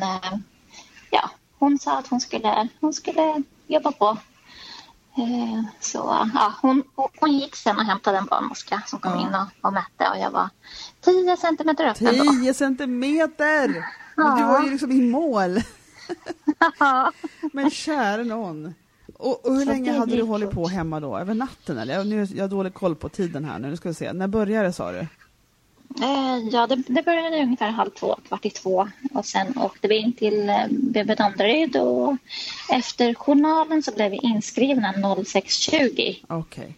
ja, 1.10 1.30
hon 1.58 1.78
sa 1.78 1.98
att 1.98 2.06
hon 2.06 2.20
skulle, 2.20 2.68
hon 2.80 2.92
skulle 2.92 3.42
jobba 3.66 3.92
på. 3.92 4.16
Eh, 5.16 5.62
så 5.80 5.98
ja, 6.34 6.52
hon, 6.62 6.82
hon 7.20 7.32
gick 7.32 7.56
sen 7.56 7.76
och 7.76 7.84
hämtade 7.84 8.18
en 8.18 8.26
barnmorska 8.26 8.82
som 8.86 8.98
kom 8.98 9.12
Ja. 9.12 9.20
in 9.20 9.34
och, 9.34 9.66
och 9.66 9.72
mätte 9.72 10.08
och 10.10 10.18
jag 10.18 10.30
var 10.30 10.48
10 11.00 11.36
centimeter 11.36 11.84
öppen 11.86 12.18
då. 12.18 12.24
10 12.42 12.54
centimeter! 12.54 13.84
Ja. 14.16 14.36
Du 14.38 14.44
var 14.44 14.62
ju 14.64 14.70
liksom 14.70 14.92
i 14.92 15.00
mål. 15.10 15.58
Ja. 16.78 17.12
Men 17.52 17.70
kära 17.70 18.22
någon. 18.22 18.74
Och, 19.18 19.46
och 19.46 19.52
hur 19.54 19.60
Så 19.60 19.66
länge 19.66 19.98
hade 19.98 20.16
du 20.16 20.22
hållit 20.22 20.50
på 20.50 20.68
hemma 20.68 21.00
då? 21.00 21.18
Över 21.18 21.34
natten 21.34 21.78
eller? 21.78 21.94
Jag, 21.94 22.06
nu, 22.06 22.24
jag 22.34 22.44
har 22.44 22.48
dålig 22.48 22.74
koll 22.74 22.94
på 22.96 23.08
tiden 23.08 23.44
här 23.44 23.58
nu. 23.58 23.68
Nu 23.70 23.76
ska 23.76 23.88
vi 23.88 23.94
se. 23.94 24.12
När 24.12 24.28
började 24.28 24.72
sa 24.72 24.92
du? 24.92 25.06
Eh, 26.02 26.38
ja, 26.52 26.66
det, 26.66 26.76
det 26.86 27.02
började 27.02 27.42
ungefär 27.42 27.70
halv 27.70 27.90
två, 27.90 28.16
kvart 28.28 28.44
i 28.46 28.50
två 28.50 28.88
och 29.14 29.26
sen 29.26 29.58
åkte 29.58 29.88
vi 29.88 29.96
in 29.96 30.12
till 30.12 30.48
eh, 30.48 30.66
BB 30.70 31.14
Danderyd 31.14 31.76
och 31.76 32.16
efter 32.70 33.14
journalen 33.14 33.82
så 33.82 33.92
blev 33.94 34.10
vi 34.10 34.16
inskrivna 34.16 34.92
06.20. 34.92 36.24
Okej. 36.28 36.74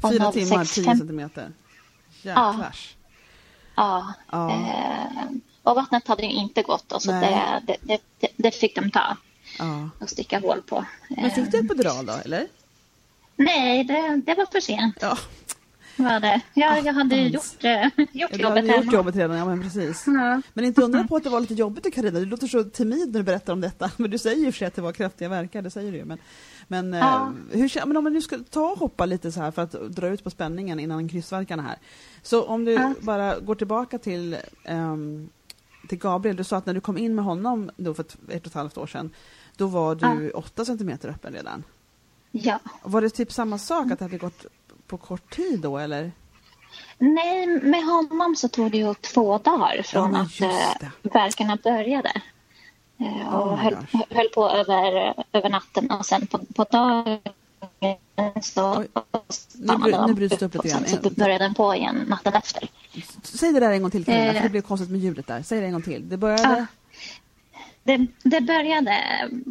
Och 0.00 0.10
Fyra 0.12 0.32
06, 0.32 0.48
timmar, 0.48 0.64
10 0.64 0.84
fem- 0.84 0.98
centimeter. 0.98 1.52
Jäklars. 2.22 2.94
Ja. 3.76 4.12
Ja. 4.30 4.50
Eh, 4.50 5.26
och 5.62 5.74
vattnet 5.76 6.08
hade 6.08 6.22
ju 6.22 6.30
inte 6.32 6.62
gått 6.62 6.88
då, 6.88 7.00
så 7.00 7.10
det, 7.10 7.62
det, 7.66 7.98
det, 8.20 8.28
det 8.36 8.50
fick 8.50 8.74
de 8.74 8.90
ta 8.90 9.16
Ja. 9.58 9.88
och 10.00 10.10
sticka 10.10 10.38
hål 10.40 10.62
på. 10.62 10.84
Men 11.08 11.30
fick 11.30 11.50
du 11.50 11.58
Eh, 11.58 11.64
epidural 11.64 12.06
då, 12.06 12.12
eller? 12.24 12.46
Nej, 13.36 13.84
det, 13.84 14.22
det 14.26 14.34
var 14.34 14.46
för 14.52 14.60
sent. 14.60 14.96
Ja, 15.00 15.18
Var 15.96 16.20
det. 16.20 16.40
Jag, 16.54 16.84
jag 16.86 16.92
hade 16.92 17.16
ju 17.16 17.28
gjort, 17.28 17.64
eh, 17.64 17.84
gjort 18.12 18.32
du 18.32 18.44
hade 18.44 18.60
jobbet 18.60 18.64
gjort 18.66 18.76
hemma. 18.76 18.92
jobbet 18.92 19.16
redan, 19.16 19.36
ja 19.36 19.44
men 19.44 19.62
precis. 19.62 20.04
Ja. 20.06 20.42
Men 20.54 20.64
inte 20.64 20.82
undra 20.82 21.04
på 21.04 21.16
att 21.16 21.24
det 21.24 21.30
var 21.30 21.40
lite 21.40 21.54
jobbigt 21.54 21.94
Carina. 21.94 22.18
Du 22.18 22.26
låter 22.26 22.46
så 22.46 22.64
timid 22.64 23.12
när 23.12 23.20
du 23.20 23.24
berättar 23.24 23.52
om 23.52 23.60
detta. 23.60 23.90
Men 23.96 24.10
du 24.10 24.18
säger 24.18 24.36
ju 24.44 24.52
för 24.52 24.58
sig 24.58 24.68
att 24.68 24.74
det 24.74 24.82
var 24.82 24.92
kraftiga 24.92 25.28
verkar, 25.28 25.62
det 25.62 25.70
säger 25.70 25.92
du 25.92 25.98
ju. 25.98 26.04
Men, 26.04 26.18
men, 26.68 26.92
Ja. 26.92 27.32
eh, 27.52 27.58
hur, 27.58 27.68
kän- 27.68 27.86
men 27.86 27.96
om 27.96 28.04
man 28.04 28.12
nu 28.12 28.20
ska 28.22 28.38
ta 28.50 28.70
och 28.70 28.78
hoppa 28.78 29.06
lite 29.06 29.32
så 29.32 29.40
här 29.40 29.50
för 29.50 29.62
att 29.62 29.72
dra 29.72 30.08
ut 30.08 30.24
på 30.24 30.30
spänningen 30.30 30.80
innan 30.80 31.08
kryssverkarna 31.08 31.62
här. 31.62 31.76
Så 32.22 32.42
om 32.44 32.64
du 32.64 32.72
Ja. 32.72 32.94
bara 33.00 33.38
går 33.40 33.54
tillbaka 33.54 33.98
till, 33.98 34.36
ehm, 34.64 35.28
till 35.88 35.98
Gabriel. 35.98 36.36
Du 36.36 36.44
sa 36.44 36.56
att 36.56 36.66
när 36.66 36.74
du 36.74 36.80
kom 36.80 36.98
in 36.98 37.14
med 37.14 37.24
honom 37.24 37.70
då 37.76 37.94
för 37.94 38.02
ett, 38.02 38.16
ett 38.28 38.40
och 38.42 38.46
ett 38.46 38.54
halvt 38.54 38.78
år 38.78 38.86
sedan, 38.86 39.10
då 39.56 39.66
var 39.66 39.94
du 39.94 40.30
åtta 40.30 40.64
centimeter 40.64 41.08
öppen 41.08 41.32
redan. 41.32 41.64
ja. 42.30 42.58
Var 42.82 43.00
det 43.00 43.10
typ 43.10 43.32
samma 43.32 43.58
sak 43.58 43.90
att 43.92 43.98
det 43.98 44.04
hade 44.04 44.18
gått 44.18 44.46
på 44.86 44.96
kort 44.96 45.34
tid 45.34 45.60
då 45.60 45.78
eller? 45.78 46.12
Nej, 46.98 47.46
med 47.46 47.84
honom 47.84 48.36
så 48.36 48.48
tog 48.48 48.70
det 48.70 48.78
ju 48.78 48.94
två 48.94 49.38
dagar 49.38 49.82
från 49.82 50.10
men 50.12 50.20
att 50.20 50.40
eh, 50.40 50.48
det. 50.80 51.08
värkarna 51.08 51.58
började. 51.64 52.12
Eh, 52.98 53.34
och 53.34 53.52
Oh 53.52 53.56
höll, 53.56 53.76
höll 54.10 54.28
på 54.28 54.48
över, 54.50 55.14
över 55.32 55.48
natten 55.50 55.90
och 55.90 56.06
sen 56.06 56.26
på, 56.26 56.38
på 56.54 56.64
dagen 56.64 57.18
så 58.42 58.76
Oj. 58.78 58.88
Nu 59.54 59.72
bry- 59.76 60.06
nu 60.06 60.14
bryts 60.14 60.38
det 60.38 60.46
upp 60.46 60.54
lite 60.54 60.68
grann. 60.68 60.84
så 60.86 61.10
började 61.10 61.44
den 61.44 61.54
på 61.54 61.74
igen 61.74 62.04
natten 62.08 62.32
efter. 62.34 62.68
Säg 63.22 63.52
det 63.52 63.60
där 63.60 63.70
en 63.72 63.82
gång 63.82 63.90
till 63.90 64.04
Carina, 64.04 64.24
Eh. 64.26 64.34
för 64.34 64.42
det 64.42 64.48
blev 64.48 64.62
konstigt 64.62 64.90
med 64.90 65.00
ljudet 65.00 65.26
där. 65.26 65.42
Säg 65.42 65.60
det 65.60 65.66
en 65.66 65.72
gång 65.72 65.82
till. 65.82 66.08
Det 66.08 66.16
började... 66.16 66.42
Ja. 66.42 66.66
Det, 67.86 68.06
det 68.22 68.40
började 68.40 68.94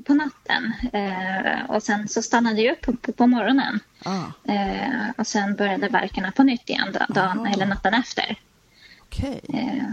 på 0.06 0.14
natten 0.14 0.74
eh, 0.94 1.70
och 1.70 1.84
sen 1.84 2.08
så 2.08 2.22
stannade 2.22 2.56
det 2.56 2.72
upp 2.72 2.82
på, 2.82 2.94
på, 2.96 3.12
på 3.12 3.28
morgonen. 3.28 3.80
Ah, 4.06 4.24
Eh, 4.44 5.10
och 5.18 5.28
sen 5.28 5.56
började 5.56 5.88
verkarna 5.90 6.32
på 6.32 6.44
nytt 6.44 6.70
igen 6.70 6.88
da- 6.94 7.06
dagen, 7.14 7.46
eller 7.46 7.66
natten 7.66 7.94
efter. 7.94 8.36
Okej. 9.02 9.42
Eh, 9.54 9.84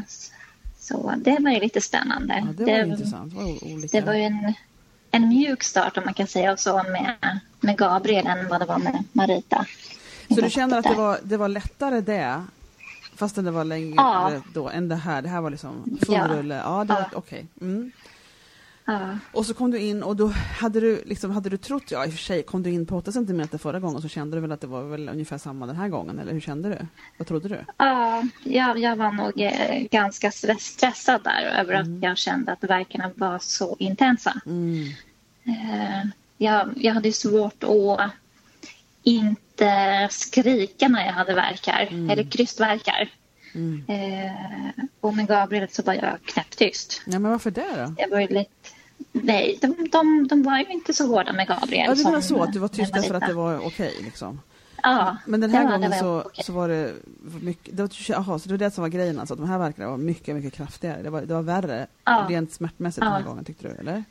så 0.78 1.14
det 1.16 1.36
var 1.40 1.50
ju 1.50 1.60
lite 1.60 1.80
spännande. 1.80 2.34
Ja, 2.46 2.52
det 2.52 2.64
var 2.64 2.78
ju 2.78 2.84
intressant. 2.92 3.32
Det 3.32 3.38
var 3.38 3.88
det 3.92 4.00
var 4.00 4.14
ju 4.14 4.22
en, 4.22 4.54
en 5.10 5.28
mjuk 5.28 5.62
start 5.62 5.96
om 5.98 6.04
man 6.04 6.14
kan 6.14 6.26
säga 6.26 6.56
så 6.56 6.82
med, 6.82 7.38
med 7.60 7.78
Gabriel 7.78 8.26
än 8.26 8.48
vad 8.48 8.60
det 8.60 8.66
var 8.66 8.78
med 8.78 9.04
Marita. 9.12 9.64
Så 10.28 10.40
du 10.40 10.50
känner 10.50 10.78
att 10.78 10.84
det 10.84 10.94
var, 10.94 11.18
det 11.22 11.36
var 11.36 11.48
lättare 11.48 12.00
det, 12.00 12.44
fastän 13.16 13.44
det 13.44 13.50
var 13.50 13.64
längre 13.64 13.94
Ja. 13.96 14.32
då, 14.54 14.68
än 14.68 14.88
det 14.88 14.96
här? 14.96 15.22
Det 15.22 15.28
här 15.28 15.40
var 15.40 15.50
liksom 15.50 15.98
full 16.06 16.14
Ja. 16.14 16.26
rulle? 16.28 16.54
Ja, 16.54 16.84
det 16.84 16.94
var 16.94 17.00
Ja. 17.00 17.06
okej. 17.14 17.46
Mm. 17.60 17.92
Ja. 18.90 19.18
Och 19.32 19.46
så 19.46 19.54
kom 19.54 19.70
du 19.70 19.78
in 19.78 20.02
och 20.02 20.16
då 20.16 20.26
hade 20.60 20.80
du, 20.80 21.02
liksom, 21.06 21.30
hade 21.30 21.48
du 21.48 21.56
trott, 21.56 21.90
ja 21.90 22.06
i 22.06 22.08
och 22.08 22.12
för 22.12 22.18
sig, 22.18 22.42
kom 22.42 22.62
du 22.62 22.70
in 22.70 22.86
på 22.86 22.96
8 22.96 23.12
cm 23.12 23.48
förra 23.58 23.80
gången 23.80 24.02
så 24.02 24.08
kände 24.08 24.36
du 24.36 24.40
väl 24.40 24.52
att 24.52 24.60
det 24.60 24.66
var 24.66 24.82
väl 24.82 25.08
ungefär 25.08 25.38
samma 25.38 25.66
den 25.66 25.76
här 25.76 25.88
gången, 25.88 26.18
eller 26.18 26.32
hur 26.32 26.40
kände 26.40 26.68
du? 26.68 26.86
Vad 27.18 27.28
trodde 27.28 27.48
du? 27.48 27.64
Ja, 27.76 28.22
jag, 28.44 28.78
jag 28.78 28.96
var 28.96 29.12
nog 29.12 29.40
eh, 29.40 29.82
ganska 29.90 30.30
stress- 30.30 30.58
stressad 30.72 31.22
där 31.24 31.42
över 31.60 31.74
att 31.74 32.02
jag 32.02 32.18
kände 32.18 32.52
att 32.52 32.64
verkarna 32.64 33.10
var 33.14 33.38
så 33.38 33.76
intensa. 33.78 34.40
Mm. 34.46 34.84
Eh, 35.44 36.06
jag, 36.38 36.70
jag 36.76 36.94
hade 36.94 37.12
svårt 37.12 37.64
att 37.64 38.10
inte 39.02 40.08
skrika 40.10 40.88
när 40.88 41.06
jag 41.06 41.12
hade 41.12 41.34
verkar, 41.34 41.88
eller 42.10 42.30
krystverkar. 42.30 43.10
Mm. 43.54 43.84
Eh, 43.88 44.84
och 45.00 45.16
med 45.16 45.28
Gabriel 45.28 45.68
så 45.70 45.82
var 45.82 45.94
jag 45.94 46.18
knäpptyst. 46.24 47.02
Ja, 47.06 47.18
men 47.18 47.30
varför 47.30 47.50
det 47.50 47.66
då? 47.76 47.94
Jag 47.98 48.08
var 48.08 48.20
lite... 48.20 48.50
Nej, 49.12 49.58
de, 49.60 49.88
de, 49.92 50.26
de 50.28 50.42
var 50.42 50.58
ju 50.58 50.64
inte 50.64 50.94
så 50.94 51.06
hårda 51.06 51.32
med 51.32 51.48
Gabriel. 51.48 51.84
Ja, 51.98 52.04
menar 52.04 52.20
som 52.20 52.36
så, 52.36 52.42
att 52.42 52.52
du 52.52 52.58
var 52.58 52.68
tyst 52.68 52.92
därför 52.94 53.14
att 53.14 53.26
det 53.26 53.32
var 53.34 53.66
okej 53.66 53.94
liksom? 54.04 54.40
Ja, 54.82 55.16
Men 55.26 55.40
den 55.40 55.50
här 55.50 55.58
det 55.58 55.64
var- 55.64 55.72
gången 55.72 55.90
det 55.90 55.96
var 56.02 56.20
så, 56.22 56.26
okej. 56.28 56.44
så 56.44 56.52
var 56.52 56.68
det 56.68 56.92
mycket, 57.40 57.76
det 57.76 57.82
var, 57.82 58.16
aha, 58.16 58.38
så 58.38 58.48
det 58.48 58.54
var 58.54 58.58
det 58.58 58.70
som 58.70 58.82
var 58.82 58.88
grejen 58.88 59.18
alltså, 59.20 59.34
att 59.34 59.40
de 59.40 59.48
här 59.48 59.58
verkarna 59.58 59.90
var 59.90 59.96
mycket, 59.96 60.36
mycket 60.36 60.52
kraftigare. 60.52 61.02
Det 61.02 61.10
var, 61.10 61.22
det 61.22 61.34
var 61.34 61.42
värre 61.42 61.86
Ja. 62.04 62.26
rent 62.28 62.52
smärtmässigt 62.52 63.00
den 63.04 63.12
här 63.12 63.20
Ja. 63.20 63.26
gången 63.26 63.44
tyckte 63.44 63.68
du, 63.68 63.74
eller? 63.74 64.04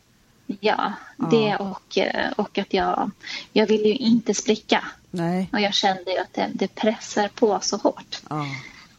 Ja, 0.60 0.94
Ja. 1.18 1.26
det 1.32 1.56
och, 1.56 1.98
eh, 1.98 2.32
och 2.32 2.58
att 2.58 2.74
jag, 2.74 3.12
jag 3.54 3.68
ville 3.68 3.88
ju 3.88 3.96
inte 3.96 4.34
spricka. 4.34 4.84
Nej. 5.12 5.50
Och 5.54 5.60
jag 5.62 5.74
kände 5.74 6.12
ju 6.12 6.18
att 6.18 6.34
det, 6.34 6.50
det 6.54 6.76
pressar 6.76 7.28
på 7.28 7.60
så 7.62 7.78
hårt. 7.78 8.22
Ja. 8.30 8.46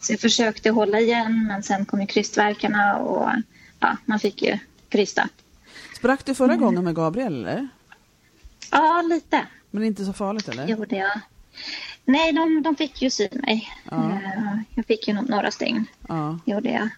Så 0.00 0.12
jag 0.12 0.20
försökte 0.20 0.70
hålla 0.70 1.00
igen 1.00 1.46
men 1.48 1.62
sen 1.62 1.84
kom 1.84 2.00
ju 2.00 2.06
krystverkarna 2.06 2.96
och 2.96 3.30
ja, 3.80 3.96
man 4.04 4.18
fick 4.20 4.42
ju 4.42 4.58
krysta. 4.88 5.28
Sprack 6.00 6.24
du 6.24 6.30
Mm. 6.30 6.36
förra 6.36 6.56
gången 6.56 6.84
med 6.84 6.94
Gabriel 6.94 7.34
eller? 7.44 7.68
Ja, 8.70 9.02
lite 9.08 9.46
Men 9.70 9.84
inte 9.84 10.04
så 10.04 10.12
farligt 10.12 10.48
eller? 10.48 10.66
gjorde 10.68 10.96
jag. 10.96 11.20
Nej, 12.04 12.32
de, 12.32 12.62
de 12.62 12.76
fick 12.76 13.02
ju 13.02 13.10
sy 13.10 13.28
mig. 13.32 13.68
Ja. 13.90 13.96
Eh, 14.10 14.58
Jag 14.74 14.86
fick 14.86 15.08
ju 15.08 15.14
några 15.14 15.50
stygn, 15.50 15.86
Ja. 16.08 16.38
gjorde 16.44 16.68
jag. 16.70 16.88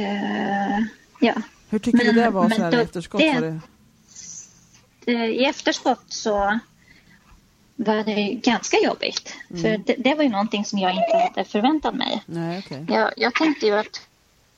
Eh, 0.00 0.78
ja. 1.20 1.34
Hur 1.70 1.78
tycker 1.78 1.98
du 1.98 2.04
Men- 2.12 2.14
det 2.14 2.30
var 2.30 2.50
så 2.50 2.62
här 2.62 2.72
i 2.72 2.76
då- 2.76 2.82
efterskott? 2.82 3.20
det- 3.20 3.34
Var 3.34 3.40
det... 3.40 3.60
Eh, 5.12 5.24
I 5.24 5.44
efterskott 5.44 6.04
så 6.08 6.58
var 7.76 8.04
det 8.04 8.12
ju 8.12 8.34
ganska 8.40 8.76
jobbigt. 8.84 9.34
Mm. 9.50 9.62
För 9.62 9.78
det, 9.86 9.94
det 9.98 10.14
var 10.14 10.22
ju 10.22 10.28
någonting 10.30 10.64
som 10.64 10.78
jag 10.78 10.90
inte 10.90 11.16
hade 11.34 11.44
förväntat 11.48 11.94
mig. 11.94 12.22
Nej, 12.26 12.62
okej. 12.66 12.86
Jag, 12.88 13.12
jag 13.16 13.34
tänkte 13.34 13.66
ju 13.66 13.72
att 13.78 14.00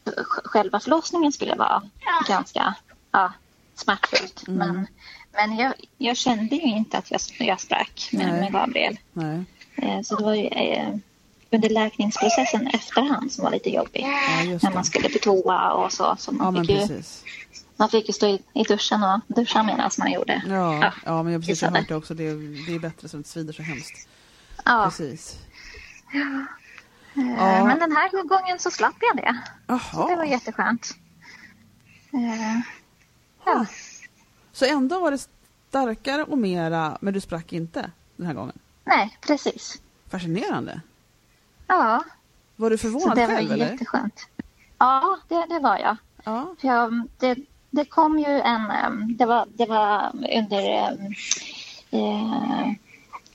sj- 0.04 0.40
själva 0.44 0.80
förlossningen 0.80 1.32
skulle 1.32 1.54
vara 1.54 1.82
ganska 2.28 2.74
ja, 3.12 3.32
smärtfullt. 3.76 4.48
Mm. 4.48 4.58
Men, 4.58 4.86
men 5.32 5.56
jag, 5.56 5.72
jag 5.98 6.16
kände 6.16 6.56
ju 6.56 6.62
inte 6.76 6.98
att 6.98 7.10
jag, 7.10 7.20
jag 7.38 7.60
sprack 7.60 8.08
med, 8.12 8.26
med 8.40 8.52
Gabriel. 8.52 8.98
Nej. 9.12 9.44
Eh, 9.76 10.00
Så 10.02 10.16
det 10.16 10.24
var 10.24 10.34
ju 10.34 10.46
eh, 10.46 10.94
under 11.50 11.68
läkningsprocessen 11.70 12.66
efterhand 12.66 13.32
som 13.32 13.44
var 13.44 13.50
lite 13.50 13.70
jobbig. 13.70 14.00
Ja, 14.02 14.58
När 14.62 14.74
man 14.74 14.84
skulle 14.84 15.08
på 15.08 15.18
toa 15.18 15.72
och 15.72 15.92
så. 15.92 16.16
så 16.18 16.32
Ja, 16.38 16.44
man, 16.44 16.54
men 16.54 16.66
fick 16.66 16.90
ju, 16.90 17.02
man 17.76 17.88
fick 17.88 18.06
ju 18.08 18.12
stå 18.12 18.26
i, 18.26 18.42
i 18.54 18.62
duschen 18.62 19.02
och 19.02 19.20
duscha 19.36 19.62
medan 19.62 19.90
man 19.98 20.12
gjorde. 20.12 20.42
Ja, 20.48 20.92
ja 21.04 21.22
men 21.22 21.32
jag 21.32 21.42
precis, 21.42 21.62
jag 21.62 21.72
det 21.88 21.94
också. 21.94 22.14
Det, 22.14 22.24
det 22.66 22.74
är 22.74 22.78
bättre 22.78 23.08
så 23.08 23.16
det 23.16 23.24
svider 23.24 23.52
så 23.52 23.62
hemskt. 23.62 24.08
Ja. 24.64 24.84
Precis. 24.84 25.36
Eh, 26.14 26.20
Ja. 27.18 27.64
Men 27.64 27.78
den 27.78 27.92
här 27.96 28.28
gången 28.28 28.58
så 28.58 28.70
slapp 28.70 28.94
jag 29.00 29.16
det. 29.16 29.36
Så 29.92 30.08
det 30.08 30.16
var 30.16 30.24
jätteskönt. 30.24 30.94
Ja. 33.46 33.66
Så 34.52 34.64
ändå 34.64 35.00
var 35.00 35.10
det 35.10 35.28
starkare 35.68 36.24
och 36.24 36.38
mera, 36.38 36.98
men 37.00 37.14
du 37.14 37.20
sprack 37.20 37.52
inte 37.52 37.90
den 38.16 38.26
här 38.26 38.34
gången? 38.34 38.58
Nej, 38.84 39.18
precis. 39.20 39.80
Fascinerande. 40.10 40.80
Ja, 41.66 42.04
Var 42.56 42.70
du 42.70 42.78
så 42.78 42.82
förvånad 42.82 43.16
det 43.16 43.26
var 43.26 43.34
själv 43.34 43.52
eller? 43.52 43.70
jätteskönt. 43.70 44.26
Ja, 44.78 45.18
det, 45.28 45.46
det 45.48 45.58
var 45.58 45.78
jag. 45.78 45.96
Ja. 46.24 46.54
För 46.60 46.68
jag 46.68 47.08
det, 47.18 47.36
det 47.70 47.84
kom 47.84 48.18
ju 48.18 48.40
en... 48.40 48.62
Det 49.16 49.26
var, 49.26 49.46
det 49.54 49.66
var 49.66 50.10
under... 50.14 50.90
Eh, 51.90 52.72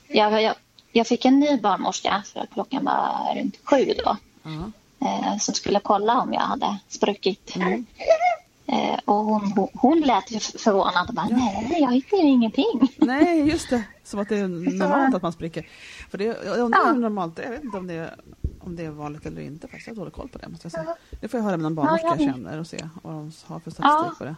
jag, 0.08 0.42
jag, 0.42 0.54
jag 0.92 1.06
fick 1.06 1.24
en 1.24 1.40
ny 1.40 1.60
barnmorska, 1.60 2.22
för 2.32 2.46
klockan 2.52 2.84
var 2.84 3.34
runt 3.36 3.56
sju 3.64 3.92
då. 4.04 4.16
ja. 4.42 4.70
eh, 5.08 5.38
som 5.38 5.54
skulle 5.54 5.80
kolla 5.80 6.20
om 6.20 6.32
jag 6.32 6.40
hade 6.40 6.78
spruckit. 6.88 7.56
Mm. 7.56 7.86
Eh, 8.72 8.98
och 9.04 9.14
hon, 9.14 9.68
hon, 9.74 10.00
lät 10.00 10.30
ju 10.30 10.38
förvånad 10.40 11.08
och 11.08 11.14
bara, 11.14 11.28
nej, 11.28 11.76
jag 11.80 11.92
hittar 11.92 12.16
ju 12.16 12.22
ingenting. 12.22 12.80
Nej, 12.96 13.48
just 13.48 13.70
det. 13.70 13.82
Som 14.04 14.20
att 14.20 14.28
det 14.28 14.38
är 14.38 14.48
normalt 14.78 15.14
att 15.14 15.22
man 15.22 15.32
spricker. 15.32 15.66
För 16.10 16.18
det, 16.18 16.24
jag 16.24 16.58
undrar 16.58 16.80
Ja. 16.86 16.92
normalt. 16.92 17.38
Jag 17.42 17.50
vet 17.50 17.64
inte 17.64 17.76
om 17.78 17.86
det 17.86 17.94
är, 17.94 18.14
om 18.60 18.76
det 18.76 18.84
är 18.84 18.90
vanligt 18.90 19.26
eller 19.26 19.42
inte. 19.42 19.68
Faktiskt. 19.68 19.86
Jag 19.86 19.94
har 19.94 19.96
dålig 20.00 20.12
koll 20.14 20.28
på 20.28 20.38
det. 20.38 20.48
Måste 20.48 20.64
jag 20.66 20.72
säga. 20.72 20.96
Det 21.20 21.28
får 21.28 21.38
jag 21.40 21.44
höra 21.44 21.56
med 21.56 21.62
någon 21.62 21.74
barnmorska 21.74 22.06
Ja, 22.06 22.16
jag 22.18 22.34
känner 22.34 22.58
och 22.60 22.66
se 22.66 22.88
vad 23.02 23.14
de 23.14 23.32
har 23.46 23.60
för 23.60 23.70
statistik 23.70 23.82
Ja. 23.82 24.14
på 24.18 24.24
det. 24.24 24.36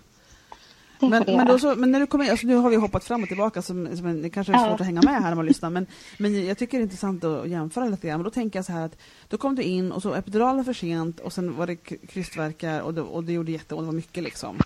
Men, 1.11 1.25
men, 1.26 1.46
då 1.46 1.58
så, 1.58 1.75
men 1.76 1.90
när 1.90 2.00
du 2.00 2.06
kommer 2.06 2.30
alltså 2.30 2.46
nu 2.46 2.54
har 2.56 2.70
vi 2.70 2.76
hoppat 2.76 3.04
fram 3.04 3.23
och 3.23 3.28
tillbaka 3.28 3.62
som, 3.62 3.96
som 3.96 4.23
det 4.23 4.30
kanske 4.30 4.52
är 4.52 4.56
Ja. 4.56 4.68
svårt 4.68 4.80
att 4.80 4.87
hänga 4.87 5.02
med 5.02 5.14
här 5.23 5.28
när 5.28 5.34
man 5.34 5.46
lyssnar 5.46 5.70
men, 5.70 5.87
men 6.18 6.46
jag 6.46 6.58
tycker 6.58 6.78
det 6.78 6.82
är 6.82 6.84
intressant 6.84 7.25
att 7.25 7.49
jämföra 7.49 7.84
lite 7.84 8.06
grann. 8.08 8.18
Men 8.18 8.25
då 8.25 8.30
tänker 8.30 8.58
jag 8.58 8.66
så 8.66 8.73
här 8.73 8.84
att 8.87 8.99
då 9.28 9.37
kom 9.38 9.54
du 9.54 9.62
in 9.62 9.92
och 9.92 10.02
så 10.02 10.14
epiduralen 10.14 10.64
för 10.64 10.73
sent 10.73 11.20
och 11.20 11.32
sen 11.32 11.56
var 11.56 11.66
det 11.66 11.76
k- 11.76 11.94
krystverkar 12.08 12.80
och 12.80 12.94
det, 12.94 13.00
och 13.00 13.25
det 13.25 13.32
gjorde 13.32 13.52
jätteont, 13.52 13.82
det 13.82 13.87
var 13.87 13.92
mycket 13.92 14.23
liksom. 14.23 14.56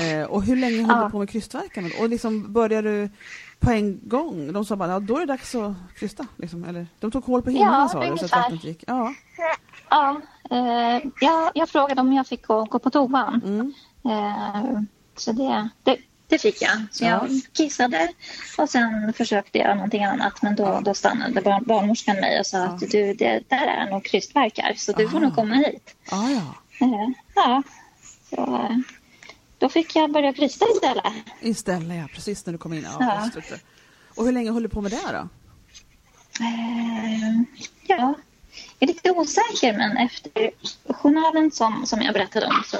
Eh, 0.00 0.24
och 0.30 0.42
hur 0.42 0.56
länge 0.56 0.76
höll 0.82 0.96
Ja. 0.98 1.04
du 1.04 1.10
på 1.10 1.18
med 1.18 1.30
krystverkarna? 1.30 1.88
Och 2.00 2.08
liksom 2.08 2.52
började 2.52 2.90
du 3.02 3.10
på 3.58 3.70
en 3.70 4.00
gång? 4.08 4.52
De 4.52 4.64
sa 4.64 4.76
bara, 4.76 4.88
ja 4.90 5.00
då 5.00 5.16
är 5.16 5.20
det 5.20 5.26
dags 5.26 5.54
att 5.54 5.72
krysta 5.98 6.26
liksom, 6.36 6.64
eller? 6.64 6.86
De 7.00 7.10
tog 7.10 7.24
hål 7.24 7.42
på 7.42 7.50
himlen 7.50 7.72
Ja, 7.72 7.88
sa 7.92 8.10
du 8.10 8.18
så 8.18 8.24
att 8.24 8.30
vattnet 8.32 8.64
gick. 8.64 8.84
Ja. 8.86 9.14
Ja, 9.90 10.20
eh, 10.50 11.10
jag, 11.20 11.50
jag 11.54 11.68
frågade 11.68 12.00
om 12.00 12.12
jag 12.12 12.26
fick 12.26 12.46
gå, 12.46 12.64
gå 12.64 12.78
på 12.78 12.90
toan. 12.90 13.40
Mm. 13.44 13.72
Eh, 14.04 14.80
så 15.16 15.32
det, 15.32 15.68
det, 15.82 15.96
det 16.28 16.38
fick 16.38 16.62
jag. 16.62 16.78
Så 16.90 17.04
jag 17.04 17.28
kissade 17.52 18.08
och 18.58 18.68
sen 18.70 19.12
försökte 19.12 19.58
jag 19.58 19.76
någonting 19.76 20.04
annat. 20.04 20.42
Men 20.42 20.54
då, 20.56 20.80
då 20.84 20.94
stannade 20.94 21.40
barn, 21.40 21.64
barnmorskan 21.66 22.16
mig 22.16 22.40
och 22.40 22.46
sa 22.46 22.58
Ja. 22.58 22.64
att 22.64 22.80
du, 22.90 23.14
det 23.14 23.42
där 23.48 23.66
är 23.66 23.90
nog 23.90 24.04
krystvärkar 24.04 24.74
så 24.76 24.92
du 24.92 25.08
får 25.08 25.16
Ah. 25.18 25.20
nog 25.20 25.34
komma 25.34 25.54
hit. 25.54 25.94
Ja, 26.10 26.30
ja. 26.30 26.54
Eh, 26.86 27.08
Ja, 27.34 27.62
så 28.30 28.56
eh, 28.56 28.76
då 29.58 29.68
fick 29.68 29.96
jag 29.96 30.12
börja 30.12 30.32
krysta 30.32 30.64
istället. 30.74 31.12
Istället, 31.40 31.96
ja. 31.98 32.08
Precis 32.14 32.46
när 32.46 32.52
du 32.52 32.58
kom 32.58 32.72
in. 32.72 32.86
Ja, 33.00 33.30
Ja. 33.34 33.56
Och 34.16 34.24
hur 34.24 34.32
länge 34.32 34.52
höll 34.52 34.62
du 34.62 34.68
på 34.68 34.80
med 34.80 34.90
det 34.90 35.12
då? 35.12 35.28
Eh, 36.44 37.42
Ja, 37.86 38.14
jag 38.78 38.88
är 38.90 38.94
lite 38.94 39.10
osäker 39.10 39.72
men 39.78 39.96
efter 39.96 40.50
journalen 40.92 41.50
som, 41.50 41.86
som 41.86 42.02
jag 42.02 42.14
berättade 42.14 42.46
om 42.46 42.62
så 42.66 42.76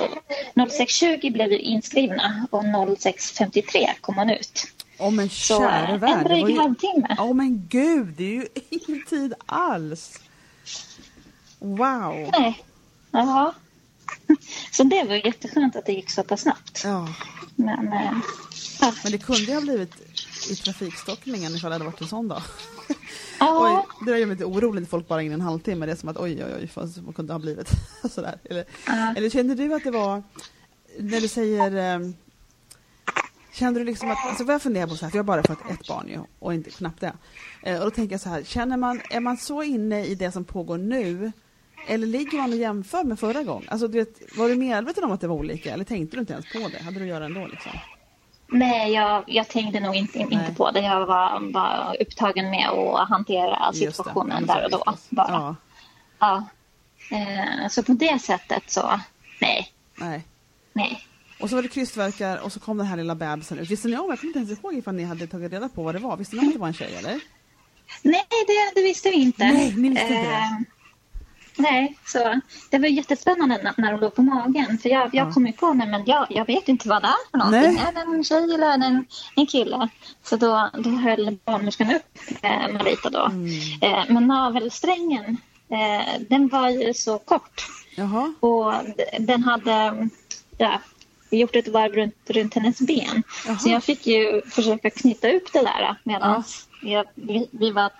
06.20 0.55 1.33
blev 1.33 1.49
vi 1.49 1.59
inskrivna 1.59 2.47
och 2.51 2.63
06.53 2.63 3.87
kom 4.01 4.15
hon 4.15 4.31
ut. 4.31 4.67
Åh 4.99 5.11
men 5.11 5.29
Så 5.31 5.59
käre 5.59 5.93
eh, 5.95 5.99
värld. 5.99 6.19
en 6.19 6.25
dryg 6.25 6.49
ju- 6.49 6.59
halvtimme. 6.61 7.17
Åh 7.19 7.35
men 7.35 7.67
gud, 7.69 8.07
det 8.07 8.25
är 8.25 8.33
ju 8.35 8.47
ingen 8.71 9.05
tid 9.07 9.35
alls. 9.47 10.21
Wow. 11.59 12.31
Nej. 12.39 12.65
Ja. 13.11 13.55
Så 14.73 14.85
det 14.85 15.05
var 15.05 15.15
jätteskönt 15.27 15.77
att 15.77 15.87
det 15.87 15.93
gick 15.93 16.11
så 16.11 16.23
pass 16.23 16.41
snabbt. 16.41 16.83
Ja, 16.85 17.09
Men, 17.57 17.93
eh, 17.93 18.13
ja. 18.81 18.93
men 19.03 19.13
det 19.13 19.19
kunde 19.19 19.43
ju 19.43 19.55
ha 19.55 19.61
blivit 19.61 19.95
i 20.51 20.57
trafikstockningen 20.57 21.57
ifall 21.57 21.71
det 21.71 21.75
hade 21.75 21.85
varit 21.85 22.01
en 22.01 22.09
sån 22.09 22.29
dag. 22.29 22.43
Oj, 23.41 23.83
det 24.05 24.11
där 24.13 24.19
gör 24.19 24.27
mig 24.27 24.35
lite 24.37 24.45
orolig 24.45 24.81
när 24.81 24.89
folk 24.89 25.09
bara 25.09 25.23
in 25.23 25.33
en 25.33 25.41
halvtimme. 25.41 25.87
Det 25.87 25.93
är 25.93 25.97
som 25.97 26.09
att 26.09 26.17
oj, 26.17 26.45
oj, 26.45 26.69
oj, 26.77 26.91
vad 27.07 27.17
kunde 27.17 27.33
ha 27.33 27.39
blivit? 27.41 27.69
Sådär. 28.11 28.39
Eller, 28.45 28.65
Ja. 28.87 29.15
eller 29.17 29.31
kände 29.31 29.55
du 29.55 29.75
att 29.75 29.85
det 29.85 29.91
var, 29.91 30.23
när 30.99 31.21
du 31.21 31.29
säger, 31.29 31.77
ehm, 31.77 32.15
kände 33.53 33.81
du 33.81 33.85
liksom 33.85 34.11
att, 34.11 34.27
alltså 34.27 34.45
vad 34.45 34.55
jag 34.55 34.63
funderar 34.63 34.87
på 34.87 34.95
så 34.97 35.05
här, 35.05 35.11
för 35.11 35.19
jag 35.19 35.23
har 35.23 35.27
bara 35.27 35.43
fått 35.43 35.71
ett 35.71 35.89
barn 35.89 36.09
ju, 36.09 36.19
och 36.39 36.55
inte 36.55 36.71
knappt 36.71 37.01
det. 37.01 37.13
Eh, 37.63 37.79
och 37.79 37.85
då 37.85 37.91
tänker 37.91 38.15
jag 38.15 38.21
så 38.21 38.29
här, 38.29 38.43
känner 38.43 38.77
man, 38.77 39.01
är 39.11 39.21
man 39.21 39.37
så 39.37 39.63
inne 39.63 40.05
i 40.07 40.15
det 40.15 40.33
som 40.33 40.45
pågår 40.45 40.79
nu, 40.79 41.33
eller 41.89 42.07
ligger 42.07 42.39
man 42.39 42.51
och 42.53 42.59
jämför 42.59 43.05
med 43.05 43.19
förra 43.21 43.43
gången? 43.43 43.69
Alltså 43.69 43.89
du 43.89 43.99
vet, 43.99 44.37
var 44.37 44.49
du 44.49 44.55
medveten 44.55 45.05
om 45.05 45.13
att 45.13 45.21
det 45.21 45.29
var 45.29 45.37
olika, 45.37 45.73
eller 45.73 45.85
tänkte 45.85 46.17
du 46.17 46.21
inte 46.21 46.33
ens 46.33 46.53
på 46.53 46.59
det? 46.59 46.83
Hade 46.85 46.99
du 46.99 47.03
att 47.03 47.09
göra 47.09 47.25
ändå 47.25 47.47
liksom? 47.47 47.73
Nej, 48.47 48.93
jag, 48.93 49.25
jag 49.27 49.49
tänkte 49.49 49.81
nog 49.81 49.95
inte, 49.95 50.19
Nej. 50.19 50.29
inte 50.31 50.55
på 50.55 50.71
det. 50.71 50.81
Jag 50.81 51.07
var 51.07 51.53
bara 51.53 51.95
upptagen 52.01 52.51
med 52.51 52.69
att 52.69 53.09
hantera 53.09 53.73
situationen 53.73 54.47
där 54.47 54.65
och 54.65 54.71
då. 54.71 54.85
Bara. 55.11 55.29
Ja, 55.31 55.57
Ja. 56.19 56.45
Eh, 57.11 57.69
så 57.69 57.83
på 57.83 57.93
det 57.93 58.19
sättet 58.23 58.63
så, 58.67 59.01
nej, 59.41 59.73
nej. 59.97 60.25
nej. 60.73 61.01
Och 61.41 61.51
så 61.51 61.57
var 61.57 61.63
det 61.63 61.69
krystvärkar 61.69 62.39
och 62.39 62.53
så 62.53 62.61
kom 62.61 62.79
den 62.79 62.87
här 62.87 62.97
lilla 62.97 63.15
bebisen 63.15 63.59
ut. 63.59 63.71
Visste 63.71 63.89
ni 63.89 63.97
om, 63.97 64.07
jag 64.11 64.21
kommer 64.21 64.37
inte 64.37 64.39
ens 64.39 64.65
ihåg 64.65 64.75
ifall 64.75 64.95
ni 64.95 65.05
hade 65.05 65.27
tagit 65.27 65.53
reda 65.53 65.69
på 65.69 65.83
vad 65.83 65.95
det 65.95 65.99
var. 65.99 66.17
Visste 66.17 66.37
ni 66.37 66.43
om 66.43 66.49
att 66.49 66.55
det 66.55 66.61
var 66.61 66.67
en 66.67 66.75
tjej 66.75 66.95
eller? 66.97 67.21
Nej, 68.03 68.25
det, 68.47 68.81
det 68.81 68.83
visste 68.83 69.11
vi 69.11 69.17
inte. 69.17 69.45
Nej, 69.45 69.75
ni 69.77 69.89
visste 69.89 70.05
inte 70.05 70.23
det? 70.31 70.65
Nej, 71.57 71.99
så 72.07 72.41
det 72.71 72.79
var 72.79 72.87
jättespännande 72.89 73.61
när, 73.63 73.75
när 73.77 73.93
hon 73.93 74.01
låg 74.01 74.15
på 74.15 74.23
magen. 74.23 74.79
För 74.79 74.89
jag, 74.89 75.11
jag 75.15 75.29
Ja. 75.29 75.33
kom 75.33 75.47
ju 75.47 75.53
på, 75.53 75.73
nej, 75.73 75.89
men 75.89 76.03
jag, 76.07 76.27
jag 76.31 76.47
vet 76.47 76.69
inte 76.69 76.89
vad 76.89 77.03
det 77.03 77.09
är 77.09 77.31
för 77.31 77.39
någonting. 77.39 77.75
Nej. 77.75 77.85
Är 77.89 77.93
det 77.93 78.17
en 78.17 78.25
tjej 78.25 78.55
eller 78.55 78.73
är 78.73 78.79
det 78.79 78.87
en, 78.87 79.07
en 79.37 79.47
kille? 79.47 79.89
Så 80.23 80.37
då, 80.37 80.71
då 80.79 80.91
höll 80.91 81.39
barnmorskan 81.45 81.95
upp 81.95 82.19
eh, 82.43 82.73
Marita 82.73 83.11
då. 83.11 83.25
Mm. 83.27 83.49
Eh, 83.83 84.05
men 84.09 84.27
navelsträngen, 84.27 85.37
eh, 85.69 86.21
den 86.29 86.49
var 86.49 86.69
ju 86.69 86.95
så 86.95 87.19
kort. 87.19 87.67
Jaha, 87.97 88.35
Och 88.41 88.73
den 89.21 89.45
hade 89.45 90.09
ja, 90.59 90.81
gjort 91.31 91.57
ett 91.57 91.69
varv 91.69 91.93
runt, 91.93 92.15
runt 92.31 92.55
hennes 92.55 92.79
ben. 92.81 93.23
Jaha. 93.47 93.59
Så 93.59 93.69
jag 93.69 93.85
fick 93.85 94.07
ju 94.07 94.43
försöka 94.51 94.91
knyta 94.91 95.31
upp 95.33 95.53
det 95.53 95.63
där 95.63 95.97
medan 96.05 96.45
jag, 96.83 97.05
vi, 97.15 97.49
vi 97.51 97.71
var 97.71 97.91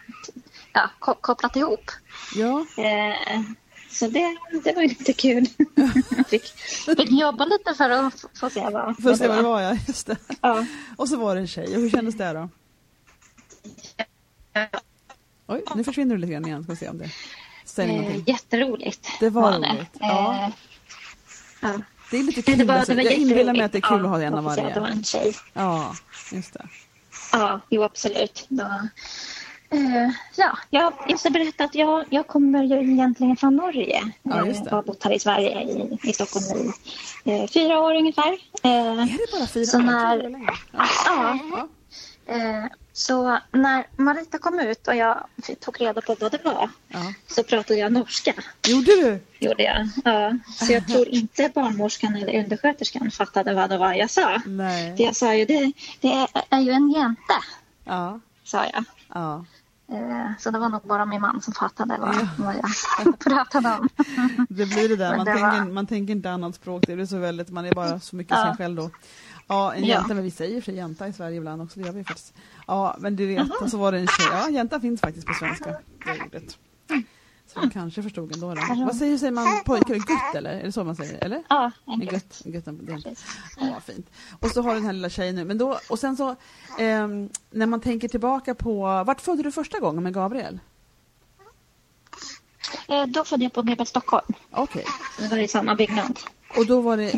ja, 0.75 0.91
ko- 0.99 1.19
kopplat 1.21 1.57
ihop. 1.57 1.91
ja. 2.35 2.67
Eh, 2.83 3.41
så 3.91 4.07
det, 4.09 4.37
det 4.65 4.73
var 4.75 4.83
ju 4.83 4.89
lite 4.89 5.13
kul. 5.13 5.47
fick, 6.29 6.45
fick 6.97 7.11
jobba 7.11 7.45
lite 7.45 7.75
för 7.75 7.91
att 7.91 8.25
få 8.41 8.51
se 8.51 8.61
vad, 8.71 9.03
Får 9.03 9.15
se 9.15 9.29
vad 9.29 9.37
det 9.37 9.43
var 9.43 9.61
ja, 9.61 9.77
just 9.89 10.07
det. 10.07 10.17
Ja. 10.41 10.67
Och 10.97 11.09
så 11.09 11.17
var 11.17 11.35
det 11.35 11.41
en 11.41 11.47
tjej. 11.49 11.77
Och 11.77 11.83
hur 11.83 11.91
kändes 11.91 12.15
det 12.17 12.33
då? 12.33 12.49
Oj, 15.47 15.63
nu 15.75 15.85
försvinner 15.85 16.15
du 16.15 16.21
lite 16.21 16.33
grann 16.33 16.47
igen. 16.47 16.65
Ska 16.65 16.77
se 16.77 16.89
om 16.89 16.99
det 16.99 17.11
säger 17.65 18.03
Eh, 18.11 18.29
jätteroligt. 18.29 19.09
Det 19.21 19.31
var 19.31 19.53
roligt, 19.59 19.91
ja. 20.01 20.35
Eh, 20.47 20.51
ja. 21.61 21.81
Det 22.11 22.17
är 22.19 22.23
lite 22.23 22.41
Det 22.41 22.57
kul. 22.57 22.67
var, 22.67 22.75
alltså. 22.75 22.93
det 22.93 22.97
var 22.97 23.05
jag 23.05 23.13
inbillar 23.15 23.53
mig 23.53 23.63
att 23.63 23.73
det 23.73 23.79
är 23.79 23.81
kul 23.81 23.99
Ja, 23.99 24.05
att 24.05 24.11
ha 24.11 24.23
en 24.23 24.35
av 24.35 24.49
att 24.49 24.57
Det 24.57 24.63
var 24.63 24.71
varje. 24.81 24.93
en 24.93 25.05
tjej. 25.05 25.35
Ja, 25.53 25.95
just 26.33 26.53
det. 26.53 26.67
Ja, 27.33 27.61
jo 27.71 27.83
absolut. 27.83 28.47
Då, 28.49 28.89
eh, 29.75 30.11
ja, 30.37 30.59
jag, 30.71 30.93
jag 31.09 31.21
ska 31.21 31.31
berätta 31.31 31.65
att 31.65 31.75
jag, 31.75 32.05
jag 32.11 32.27
kommer 32.27 32.63
ju 32.65 32.93
egentligen 32.93 33.37
från 33.37 33.57
Norge. 33.57 34.13
Ja. 34.23 34.47
Jag 34.47 34.71
har 34.71 34.83
bott 34.83 35.05
här 35.05 35.13
i 35.13 35.19
Sverige, 35.19 35.61
i, 35.63 35.99
i 36.03 36.13
Stockholm 36.13 36.73
i 37.25 37.31
eh, 37.41 37.47
fyra 37.47 37.79
år 37.81 37.95
ungefär. 37.95 38.33
Eh, 38.63 38.71
Är 39.03 39.07
det 39.19 39.39
bara 39.39 39.47
fyra 39.47 39.65
Så 39.67 39.79
år? 39.79 39.83
När-. 39.83 40.41
Ja. 40.73 40.87
ja, 41.07 41.39
Ja. 41.51 41.69
eh, 42.35 42.65
så 42.93 43.39
när 43.53 43.87
Marita 44.03 44.39
kom 44.39 44.61
ut 44.61 44.89
och 44.89 44.95
jag 44.97 45.25
tog 45.61 45.81
reda 45.81 46.01
på 46.01 46.17
vad 46.21 46.33
det 46.33 46.45
var 46.45 46.71
Ja. 46.89 47.13
så 47.27 47.43
pratade 47.43 47.81
jag 47.81 47.93
norska. 47.93 48.33
Gjorde 48.69 48.87
du? 48.91 49.19
Gjorde 49.47 49.63
jag. 49.63 49.89
Ja, 50.05 50.33
så 50.55 50.73
jag 50.73 50.89
tror 50.89 51.09
inte 51.09 51.51
barnmorskan 51.55 52.17
eller 52.17 52.39
undersköterskan 52.45 53.11
fattade 53.11 53.55
vad 53.55 53.71
det 53.71 53.79
var 53.79 53.93
jag 53.95 54.11
sa. 54.11 54.41
För 54.41 54.51
Nej. 54.51 54.95
jag 54.99 55.17
sa 55.17 55.35
ju 55.35 55.45
det, 55.45 55.73
det 56.01 56.09
är, 56.13 56.29
är 56.51 56.61
ju 56.61 56.71
en 56.71 56.91
jänta, 56.91 57.35
Ja. 57.85 58.21
sa 58.45 58.65
jag. 58.73 58.85
Ja. 59.15 59.45
Eh, 59.89 60.31
Så 60.39 60.51
det 60.51 60.59
var 60.59 60.69
nog 60.69 60.83
bara 60.83 61.05
min 61.05 61.21
man 61.21 61.41
som 61.43 61.53
fattade 61.55 61.97
vad, 62.01 62.15
Ja. 62.15 62.29
vad 62.39 62.55
jag 62.57 63.19
pratade 63.19 63.69
om. 63.81 63.89
Det 64.49 64.67
blir 64.67 64.89
det 64.89 64.97
där, 64.97 65.17
man, 65.17 65.27
det 65.27 65.33
tänker, 65.33 65.65
var- 65.65 65.73
man 65.73 65.87
tänker 65.87 66.13
inte 66.15 66.31
annat 66.31 66.55
språk, 66.55 66.85
det 66.87 66.95
blir 66.97 67.07
så 67.07 67.19
väldigt, 67.19 67.51
man 67.51 67.65
är 67.67 67.73
bara 67.75 68.01
så 68.01 68.17
mycket 68.17 68.37
Ja. 68.37 68.45
sig 68.47 68.57
själv 68.57 68.77
då. 68.77 68.91
Ja, 69.47 69.75
en 69.75 69.81
Ja. 69.85 69.89
jänta, 69.89 70.15
men 70.15 70.23
vi 70.25 70.31
säger 70.31 70.61
för 70.61 70.73
jänta 70.73 71.09
i 71.09 71.13
Sverige 71.13 71.37
ibland 71.37 71.63
också, 71.63 71.81
det 71.81 71.87
gör 71.87 71.93
vi 71.93 72.05
faktiskt. 72.05 72.35
Ja, 72.67 72.97
men 72.99 73.17
du 73.17 73.27
vet, 73.27 73.51
och 73.63 73.71
så 73.71 73.79
var 73.79 73.93
det 73.93 73.99
en 73.99 74.07
tjej, 74.07 74.27
ja 74.33 74.49
jänta 74.51 74.81
finns 74.81 75.01
faktiskt 75.01 75.27
på 75.27 75.35
svenska, 75.35 75.71
det 76.05 76.25
ordet. 76.27 76.59
Jag 77.55 77.73
kanske 77.73 78.03
förstod 78.03 78.33
ändå. 78.35 78.55
Då. 78.55 78.85
Vad 78.85 78.97
säger, 78.97 79.19
säger 79.19 79.33
man 79.33 79.61
pojkar, 79.65 79.95
gutt 79.95 80.35
eller? 80.37 80.51
Är 80.51 80.63
det 80.63 80.73
så 80.73 80.85
man 80.85 80.97
säger? 80.97 81.25
Eller? 81.25 81.43
Ja, 81.49 81.71
gutt, 82.11 82.43
inte. 82.45 83.15
Ja, 83.61 83.71
vad 83.75 83.83
fint. 83.83 84.11
Och 84.41 84.51
så 84.51 84.63
har 84.63 84.69
du 84.71 84.75
den 84.77 84.87
här 84.87 84.93
lilla 84.93 85.09
tjejen 85.11 85.35
nu. 85.35 85.45
Men 85.45 85.59
då, 85.59 85.79
och 85.89 85.99
sen 85.99 86.17
så, 86.17 86.37
ehm, 86.79 87.29
när 87.51 87.67
man 87.67 87.81
tänker 87.81 88.09
tillbaka 88.09 88.55
på, 88.55 89.05
vart 89.07 89.21
födde 89.21 89.43
du 89.43 89.53
första 89.53 89.81
gången 89.81 90.03
med 90.03 90.15
Gabriel? 90.15 90.59
Eh, 92.89 93.07
Då 93.07 93.25
födde 93.25 93.43
jag 93.45 93.53
på 93.53 93.63
BB 93.63 93.87
Stockholm. 93.87 94.27
Okej. 94.51 94.85
Det 95.19 95.29
var 95.29 95.39
i 95.39 95.49
samma 95.49 95.75
byggnad. 95.75 96.19
Och 96.57 96.67
då 96.67 96.81
var 96.81 96.97
det, 96.97 97.11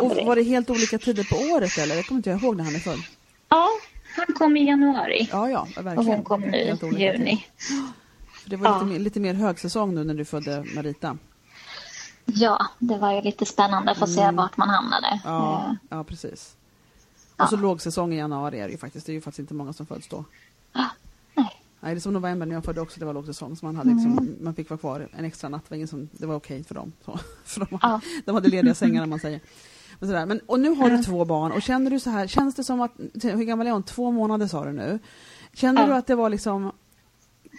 och 0.00 0.26
var 0.26 0.36
det 0.36 0.42
helt 0.42 0.70
olika 0.70 0.98
tider 0.98 1.24
på 1.24 1.54
året 1.54 1.78
eller? 1.78 1.94
Jag 1.96 2.06
kommer 2.06 2.18
inte 2.18 2.30
ihåg 2.30 2.56
när 2.56 2.64
han 2.64 2.74
är 2.74 2.78
född. 2.78 2.98
Ja, 3.48 3.68
han 4.16 4.26
kom 4.34 4.56
i 4.56 4.66
januari 4.66 5.28
Ja, 5.32 5.50
ja, 5.50 5.60
och 5.76 5.86
verkligen. 5.86 6.06
hon 6.14 6.24
kom 6.24 6.40
nu 6.40 6.56
i 6.58 6.64
juni. 6.66 6.76
tider. 6.78 7.38
För 8.48 8.56
det 8.56 8.62
var 8.62 8.68
lite, 8.74 8.84
Ja. 8.84 8.92
mer, 8.92 8.98
lite 8.98 9.20
mer 9.20 9.34
högsäsong 9.34 9.94
nu 9.94 10.04
när 10.04 10.14
du 10.14 10.24
födde 10.24 10.64
Marita. 10.74 11.16
Ja, 12.24 12.66
det 12.78 12.98
var 12.98 13.12
ju 13.12 13.20
lite 13.22 13.46
spännande 13.46 13.90
att 13.92 13.98
få 13.98 14.06
se 14.06 14.30
vart 14.30 14.56
man 14.56 14.68
hamnade. 14.68 15.06
Mm. 15.06 15.20
Ja, 15.24 15.64
Eh, 15.68 15.74
ja 15.88 16.04
precis. 16.04 16.56
Ja. 17.36 17.44
Och 17.44 17.50
så 17.50 17.56
lågsäsong 17.56 18.12
i 18.12 18.16
januari 18.16 18.58
är 18.60 18.64
det 18.66 18.72
ju 18.72 18.78
faktiskt. 18.78 19.06
Det 19.06 19.12
är 19.12 19.14
ju 19.14 19.20
faktiskt 19.20 19.38
inte 19.38 19.54
många 19.54 19.72
som 19.72 19.86
föds 19.86 20.08
då. 20.08 20.24
nej. 20.72 20.86
Nej, 21.80 21.94
det 21.94 21.98
är 21.98 22.00
som 22.00 22.12
november 22.12 22.46
när 22.46 22.54
jag 22.54 22.64
födde 22.64 22.80
också, 22.80 23.00
det 23.00 23.06
var 23.06 23.14
lågsäsong. 23.14 23.56
Så 23.56 23.66
man, 23.66 23.76
hade 23.76 23.90
Mm. 23.90 24.04
liksom, 24.06 24.36
man 24.40 24.54
fick 24.54 24.70
vara 24.70 24.78
kvar 24.78 25.08
en 25.12 25.24
extra 25.24 25.48
natt. 25.48 25.62
Det 25.64 25.70
var, 25.70 25.76
ingen 25.76 25.88
som, 25.88 26.08
det 26.12 26.26
var 26.26 26.34
okej 26.34 26.64
för 26.64 26.74
dem. 26.74 26.92
Så, 27.04 27.18
för 27.44 27.60
de, 27.60 27.78
Ja. 27.82 28.00
de 28.24 28.34
hade 28.34 28.48
lediga 28.48 28.74
sängar, 28.74 29.02
om 29.02 29.10
man 29.10 29.20
säger. 29.20 29.40
Men 29.98 30.08
sådär. 30.08 30.26
Men, 30.26 30.40
och 30.46 30.60
nu 30.60 30.68
har 30.68 30.84
du 30.84 30.90
Mm. 30.94 31.02
två 31.04 31.24
barn. 31.24 31.52
Och 31.52 31.62
känner 31.62 31.90
du 31.90 32.00
så 32.00 32.10
här, 32.10 32.26
känns 32.26 32.54
det 32.54 32.64
som 32.64 32.80
att, 32.80 32.92
hur 33.22 33.44
gammal 33.44 33.66
är 33.66 33.70
hon? 33.70 33.82
Två 33.82 34.10
månader 34.10 34.46
sa 34.46 34.64
du 34.64 34.72
nu. 34.72 34.98
Känner 35.52 35.86
du 35.86 35.94
att 35.94 36.06
det 36.06 36.14
var 36.14 36.30
liksom, 36.30 36.72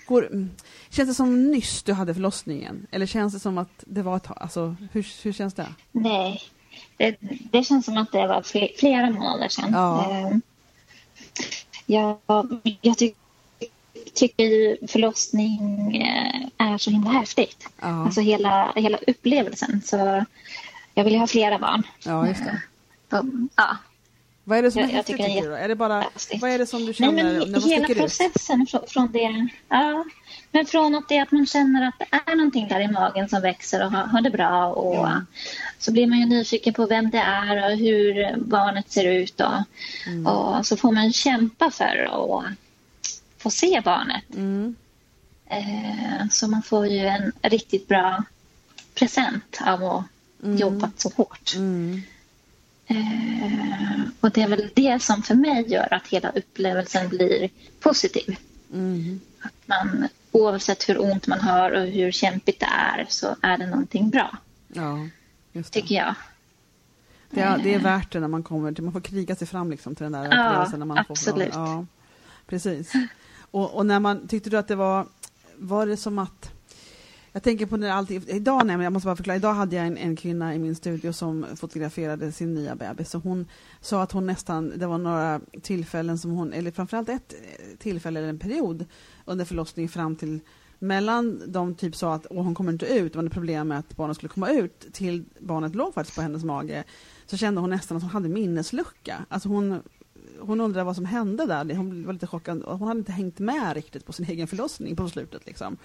går, 0.10 0.26
mm, 0.26 0.50
känns 0.90 1.10
det 1.10 1.14
som 1.14 1.52
nyss 1.52 1.84
du 1.84 1.94
hade 1.94 2.14
förlossningen? 2.14 2.88
Eller 2.92 3.06
känns 3.06 3.34
det 3.34 3.40
som 3.40 3.58
att 3.58 3.84
det 3.86 4.02
var 4.02 4.18
ett 4.18 4.24
tag? 4.24 4.38
Alltså, 4.42 4.76
hur, 4.92 5.08
hur 5.24 5.34
känns 5.34 5.54
det? 5.54 5.68
Nej, 5.92 6.42
det, 6.98 7.16
det 7.52 7.64
känns 7.64 7.86
som 7.86 7.98
att 7.98 8.12
det 8.12 8.28
var 8.28 8.42
fle- 8.42 8.78
flera 8.80 9.10
månader 9.10 9.50
sedan. 9.50 9.70
Ja. 9.74 10.12
Eh, 10.12 10.38
Jag, 11.86 12.18
jag 12.82 12.98
ty, 12.98 13.12
tycker 14.14 14.44
ju 14.44 14.78
förlossning 14.88 15.96
eh, 16.02 16.48
är 16.74 16.78
så 16.78 16.92
himla 16.92 17.10
häftigt. 17.10 17.68
Ja, 17.82 18.06
Alltså 18.06 18.22
hela, 18.22 18.72
hela 18.76 18.98
upplevelsen. 19.08 19.82
Så 19.86 20.26
jag 20.94 21.04
vill 21.04 21.14
ju 21.14 21.20
ha 21.20 21.28
flera 21.28 21.60
barn. 21.60 21.84
ja 22.06 22.28
just 22.28 22.44
det. 22.46 22.62
Ja. 23.56 23.78
Vad 24.50 24.58
är 24.58 24.62
det 24.62 24.72
som 24.72 24.80
är 24.80 24.84
Jag- 24.84 24.92
jag 24.92 24.96
häftigt 24.98 25.18
tycker 25.18 25.30
är 25.30 25.36
tycker 25.36 25.50
du? 25.50 25.56
Är 25.56 25.68
det 25.68 25.76
bara, 25.76 26.06
vad 26.42 26.52
är 26.52 26.58
det 26.58 26.66
som 26.66 26.80
du 26.80 26.86
Nej, 26.86 26.94
känner 26.94 27.24
men 27.24 27.52
när 27.52 27.60
vad 27.60 27.70
hela 27.70 27.88
ut? 27.88 27.98
processen 27.98 28.66
från, 28.68 28.82
från 28.88 29.12
det. 29.12 29.48
Ja, 29.70 30.06
men 30.52 30.66
från 30.66 30.96
att, 30.96 31.10
det, 31.10 31.20
att 31.20 31.32
man 31.32 31.46
känner 31.46 31.88
att 31.88 31.94
det 32.00 32.32
är 32.32 32.36
någonting 32.36 32.68
där 32.68 32.80
i 32.80 32.88
magen 32.88 33.30
som 33.30 33.42
växer 33.42 33.86
och 33.86 33.92
har, 33.92 34.04
har 34.04 34.22
det 34.22 34.30
bra. 34.30 34.66
Och 34.74 35.08
Mm. 35.08 35.26
Så 35.80 35.92
blir 35.92 36.08
man 36.08 36.20
ju 36.20 36.26
nyfiken 36.26 36.74
på 36.74 36.86
vem 36.86 37.10
det 37.10 37.18
är 37.18 37.72
och 37.72 37.78
hur 37.78 38.38
barnet 38.38 38.92
ser 38.92 39.12
ut. 39.12 39.42
Och, 39.42 39.54
Mm. 40.08 40.28
och 40.28 40.66
så 40.66 40.78
får 40.78 40.92
man 40.92 41.14
kämpa 41.14 41.72
för 41.72 42.10
att 42.12 42.46
få 43.38 43.50
se 43.50 43.82
barnet. 43.86 44.24
Mm. 44.36 44.76
Eh, 45.50 46.28
så 46.32 46.48
man 46.48 46.62
får 46.64 46.88
ju 46.88 47.00
en 47.08 47.32
riktigt 47.42 47.88
bra 47.88 48.24
present 48.96 49.60
av 49.68 49.84
att 49.84 50.04
jobba 50.60 50.92
så 50.98 51.10
hårt. 51.16 51.56
Eh, 52.90 54.02
och 54.20 54.32
det 54.32 54.42
är 54.42 54.48
väl 54.48 54.70
det 54.74 55.02
som 55.04 55.24
för 55.24 55.36
mig 55.36 55.72
gör 55.72 55.94
att 55.94 56.08
hela 56.08 56.30
upplevelsen 56.30 57.10
blir 57.10 57.50
positiv. 57.80 58.38
Mm. 58.74 59.20
Att 59.42 59.54
man, 59.66 60.08
oavsett 60.32 60.90
hur 60.90 61.02
ont 61.02 61.28
man 61.28 61.40
har 61.42 61.72
och 61.72 61.88
hur 61.88 62.12
kämpigt 62.12 62.60
det 62.60 62.66
är 62.66 63.06
så 63.10 63.36
är 63.42 63.58
det 63.58 63.66
någonting 63.68 64.10
bra, 64.10 64.38
Ja, 64.68 65.08
just 65.52 65.74
det. 65.74 65.82
tycker 65.82 65.96
jag. 65.96 66.16
Det 67.30 67.42
är, 67.42 67.58
det 67.58 67.74
är 67.74 67.80
värt 67.80 68.12
det 68.12 68.20
när 68.20 68.28
man 68.28 68.44
kommer 68.44 68.72
till, 68.74 68.84
man 68.84 68.94
får 68.94 69.02
kriga 69.02 69.36
sig 69.36 69.48
fram 69.48 69.72
liksom 69.72 69.96
till 69.96 70.04
den 70.04 70.12
där 70.12 70.24
Ja, 70.24 70.28
upplevelsen. 70.28 70.80
När 70.80 70.86
man 70.86 70.98
absolut. 71.10 71.54
Får, 71.54 71.64
ja, 71.64 71.86
precis. 72.48 72.94
Och, 73.52 73.74
och 73.76 73.86
när 73.86 74.00
man, 74.00 74.28
tyckte 74.28 74.50
du 74.50 74.58
att 74.58 74.68
det 74.68 74.76
var, 74.76 75.08
var 75.56 75.86
det 75.86 75.98
som 75.98 76.20
att 76.20 76.52
jag 77.32 77.44
tänker 77.44 77.66
på 77.66 77.78
när 77.78 77.92
allting, 77.92 78.24
idag, 78.28 78.66
nej, 78.66 78.78
men 78.78 78.84
jag 78.84 78.94
måste 78.94 79.06
bara 79.06 79.16
förklara, 79.16 79.38
idag 79.38 79.54
hade 79.54 79.76
jag 79.76 79.88
en, 79.88 79.98
en 79.98 80.16
kvinna 80.16 80.56
i 80.56 80.60
min 80.60 80.76
studio 80.76 81.14
som 81.14 81.46
fotograferade 81.56 82.32
sin 82.32 82.54
nya 82.54 82.76
bebis 82.76 83.16
och 83.16 83.24
hon 83.24 83.48
sa 83.82 84.02
att 84.04 84.12
hon 84.12 84.26
nästan, 84.26 84.74
det 84.76 84.88
var 84.88 84.98
några 84.98 85.42
tillfällen 85.62 86.18
som 86.18 86.32
hon, 86.32 86.54
eller 86.54 86.72
framförallt 86.72 87.10
ett 87.10 87.34
eh, 87.34 87.78
tillfälle 87.78 88.20
eller 88.20 88.30
en 88.30 88.40
period 88.40 88.86
under 89.26 89.46
förlossningen 89.46 89.90
fram 89.90 90.16
till 90.16 90.40
mellan 90.80 91.52
de 91.52 91.76
typ 91.76 91.96
sa 91.96 92.14
att 92.14 92.26
Åh, 92.30 92.44
hon 92.44 92.56
kommer 92.56 92.72
inte 92.72 92.86
ut, 92.86 93.14
det 93.14 93.20
var 93.20 93.26
ett 93.26 93.34
problem 93.34 93.68
med 93.68 93.80
att 93.80 93.96
barnet 93.96 94.18
skulle 94.18 94.30
komma 94.30 94.50
ut 94.50 94.94
till 94.94 95.26
barnet 95.40 95.76
låg 95.76 95.94
faktiskt 95.94 96.16
på 96.16 96.22
hennes 96.22 96.44
mage 96.44 96.84
så 97.26 97.38
kände 97.38 97.62
hon 97.62 97.70
nästan 97.70 97.98
att 97.98 98.04
hon 98.04 98.12
hade 98.12 98.30
minneslucka. 98.30 99.26
Alltså 99.30 99.50
hon, 99.50 99.82
hon 100.40 100.62
undrade 100.62 100.84
vad 100.84 100.96
som 100.96 101.06
hände 101.06 101.46
där. 101.46 101.76
Hon 101.76 102.06
var 102.06 102.14
lite 102.14 102.28
chockad. 102.28 102.64
Hon 102.66 102.88
hade 102.88 103.00
inte 103.00 103.12
hängt 103.12 103.40
med 103.40 103.74
riktigt 103.76 104.06
på 104.06 104.14
sin 104.14 104.26
egen 104.30 104.48
förlossning 104.48 104.96
på 104.96 105.10
slutet. 105.10 105.46
Liksom. 105.46 105.78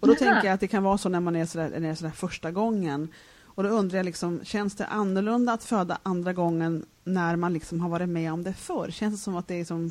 Och 0.00 0.08
då 0.08 0.12
Jaha. 0.12 0.18
tänker 0.18 0.48
jag 0.48 0.54
att 0.54 0.60
det 0.60 0.68
kan 0.68 0.82
vara 0.82 0.98
så 0.98 1.08
när 1.08 1.20
man 1.20 1.36
är 1.36 1.46
sådär, 1.46 1.80
när 1.80 1.90
är 1.90 1.94
sådär 1.94 2.12
första 2.12 2.50
gången. 2.50 3.08
Och 3.44 3.62
då 3.62 3.68
undrar 3.68 3.98
jag, 3.98 4.06
liksom, 4.06 4.40
känns 4.44 4.74
det 4.74 4.86
annorlunda 4.86 5.52
att 5.52 5.64
föda 5.64 5.98
andra 6.02 6.32
gången 6.32 6.86
när 7.04 7.36
man 7.36 7.52
liksom 7.52 7.80
har 7.80 7.88
varit 7.88 8.08
med 8.08 8.32
om 8.32 8.44
det 8.44 8.52
förr? 8.52 8.90
Känns 8.90 9.14
det 9.14 9.24
som 9.24 9.36
att 9.36 9.48
det 9.48 9.54
är 9.54 9.64
som 9.64 9.90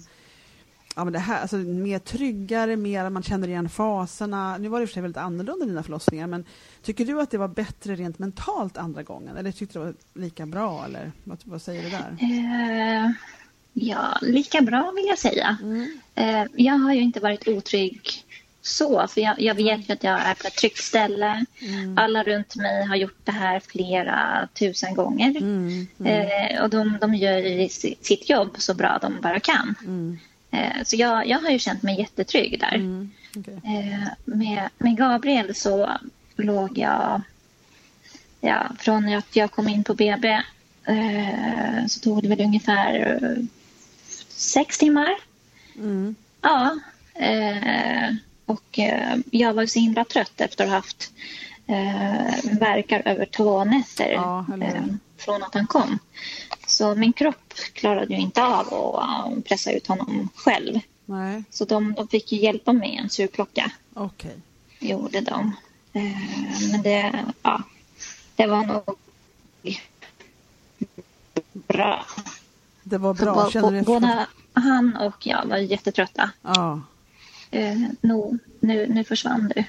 Ja, 0.95 1.03
men 1.03 1.13
det 1.13 1.19
här, 1.19 1.41
alltså, 1.41 1.55
mer 1.57 1.99
tryggare, 1.99 2.75
mer 2.75 3.09
man 3.09 3.23
känner 3.23 3.47
igen 3.47 3.69
faserna. 3.69 4.57
Nu 4.57 4.67
var 4.67 4.79
det 4.79 4.83
i 4.83 4.85
och 4.85 4.89
för 4.89 4.93
sig 4.93 5.01
väldigt 5.01 5.17
annorlunda 5.17 5.65
dina 5.65 5.83
förlossningar, 5.83 6.27
men 6.27 6.45
tycker 6.81 7.05
du 7.05 7.21
att 7.21 7.31
det 7.31 7.37
var 7.37 7.47
bättre 7.47 7.95
rent 7.95 8.19
mentalt 8.19 8.77
andra 8.77 9.03
gången? 9.03 9.37
Eller 9.37 9.51
tyckte 9.51 9.79
du 9.79 9.85
det 9.85 9.85
var 9.85 10.21
lika 10.23 10.45
bra? 10.45 10.85
Eller 10.85 11.11
vad, 11.23 11.37
vad 11.43 11.61
säger 11.61 11.83
du 11.83 11.89
där? 11.89 12.17
Eh, 12.19 13.11
ja, 13.73 14.17
lika 14.21 14.61
bra 14.61 14.91
vill 14.95 15.05
jag 15.07 15.19
säga. 15.19 15.57
Mm. 15.61 15.99
Eh, 16.15 16.45
jag 16.53 16.73
har 16.73 16.93
ju 16.93 17.01
inte 17.01 17.19
varit 17.19 17.47
otrygg 17.47 18.25
så, 18.65 19.07
för 19.07 19.21
jag, 19.21 19.41
jag 19.41 19.55
vet 19.55 19.89
ju 19.89 19.93
att 19.93 20.03
jag 20.03 20.21
är 20.21 20.33
på 20.33 20.47
ett 20.47 20.55
tryggt 20.55 20.83
ställe. 20.83 21.45
Mm. 21.61 21.97
Alla 21.97 22.23
runt 22.23 22.55
mig 22.55 22.85
har 22.85 22.95
gjort 22.95 23.19
det 23.23 23.31
här 23.31 23.59
flera 23.59 24.47
tusen 24.53 24.95
gånger. 24.95 25.37
Mm. 25.37 25.87
Eh, 26.05 26.63
och 26.63 26.69
de, 26.69 26.97
de 27.01 27.15
gör 27.15 27.67
sitt 28.03 28.29
jobb 28.29 28.55
så 28.57 28.73
bra 28.73 28.99
de 29.01 29.21
bara 29.21 29.39
kan. 29.39 29.75
Mm. 29.81 30.19
Eh, 30.51 30.83
så 30.83 30.95
jag, 30.95 31.27
jag 31.27 31.39
har 31.39 31.49
ju 31.49 31.59
känt 31.59 31.83
mig 31.83 31.99
jättetrygg 31.99 32.59
där. 32.59 32.75
Mm. 32.75 33.11
okej. 33.37 33.59
Eh, 33.63 34.07
med, 34.25 34.69
med 34.77 34.97
Gabriel 34.97 35.55
så 35.55 35.91
låg 36.35 36.77
jag... 36.77 37.21
Ja, 38.41 38.71
från 38.79 39.13
att 39.13 39.35
jag 39.35 39.51
kom 39.51 39.67
in 39.67 39.83
på 39.83 39.93
BB 39.93 40.41
eh, 40.85 41.85
så 41.87 41.99
tog 41.99 42.23
det 42.23 42.29
väl 42.29 42.41
ungefär 42.41 43.19
eh, 43.21 43.43
sex 44.29 44.77
timmar. 44.77 45.15
Mm. 45.75 46.15
Ja. 46.41 46.79
Eh, 47.15 48.15
och 48.45 48.79
eh, 48.79 49.17
jag 49.31 49.53
var 49.53 49.65
så 49.65 49.79
himla 49.79 50.05
trött 50.05 50.41
efter 50.41 50.63
att 50.63 50.69
ha 50.69 50.77
haft 50.77 51.11
eh, 51.67 52.57
verkar 52.59 53.01
över 53.05 53.25
två 53.25 53.63
nätter 53.63 54.11
Ja, 54.11 54.45
eh, 54.61 54.83
från 55.17 55.43
att 55.43 55.53
han 55.53 55.67
kom. 55.67 55.99
Så 56.67 56.95
min 56.95 57.13
kropp 57.13 57.53
klarade 57.73 58.13
ju 58.13 58.19
inte 58.19 58.43
av 58.43 58.73
att 58.73 59.31
eh, 59.31 59.39
pressa 59.39 59.71
ut 59.71 59.87
honom 59.87 60.29
själv. 60.35 60.79
Nej, 61.05 61.43
Så 61.49 61.65
de, 61.65 61.93
de 61.93 62.07
fick 62.07 62.31
ju 62.31 62.39
hjälpa 62.39 62.73
med 62.73 62.99
en 63.03 63.09
surklocka 63.09 63.71
okej. 63.93 64.35
gjorde 64.79 65.21
de. 65.21 65.51
Eh, 65.93 66.71
men 66.71 66.81
det, 66.81 67.25
ja, 67.41 67.61
det 68.35 68.47
var 68.47 68.65
nog 68.65 68.97
bra. 71.53 72.05
Det 72.83 72.97
var 72.97 73.13
bra. 73.13 73.49
Känner 73.51 73.71
du 73.71 73.81
både 73.81 74.27
han 74.53 74.97
och 74.97 75.27
jag 75.27 75.45
var 75.45 75.57
jättetrötta. 75.57 76.31
Ja. 76.41 76.81
Eh, 77.53 77.77
no, 78.01 78.37
nu, 78.59 78.87
nu 78.87 79.03
försvann 79.03 79.51
du. 79.55 79.63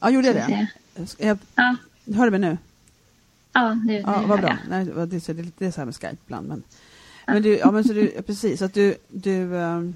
ja, 0.00 0.10
gjorde 0.10 0.26
jag 0.26 0.36
det? 0.36 0.66
Jag, 1.18 1.38
Ja, 1.54 1.76
hör 2.14 2.24
du 2.24 2.30
mig 2.30 2.40
nu? 2.40 2.58
ja 3.52 3.74
nu, 3.74 3.92
Ja, 4.00 4.20
nu 4.20 4.26
vad 4.26 4.40
bra. 4.40 4.48
jag. 4.48 4.58
Nej, 4.68 4.84
det, 4.84 5.00
är- 5.28 5.52
det 5.58 5.66
är 5.66 5.70
så 5.70 5.80
här 5.80 5.84
med 5.84 5.94
Skype 5.96 6.16
ibland. 6.26 6.48
Men, 6.48 6.62
men, 7.26 7.42
du, 7.42 7.58
ja, 7.58 7.70
men 7.70 7.84
så 7.84 7.92
du, 7.92 8.22
precis, 8.22 8.62
att 8.62 8.74
du, 8.74 8.94
du... 9.08 9.56
ehm, 9.58 9.94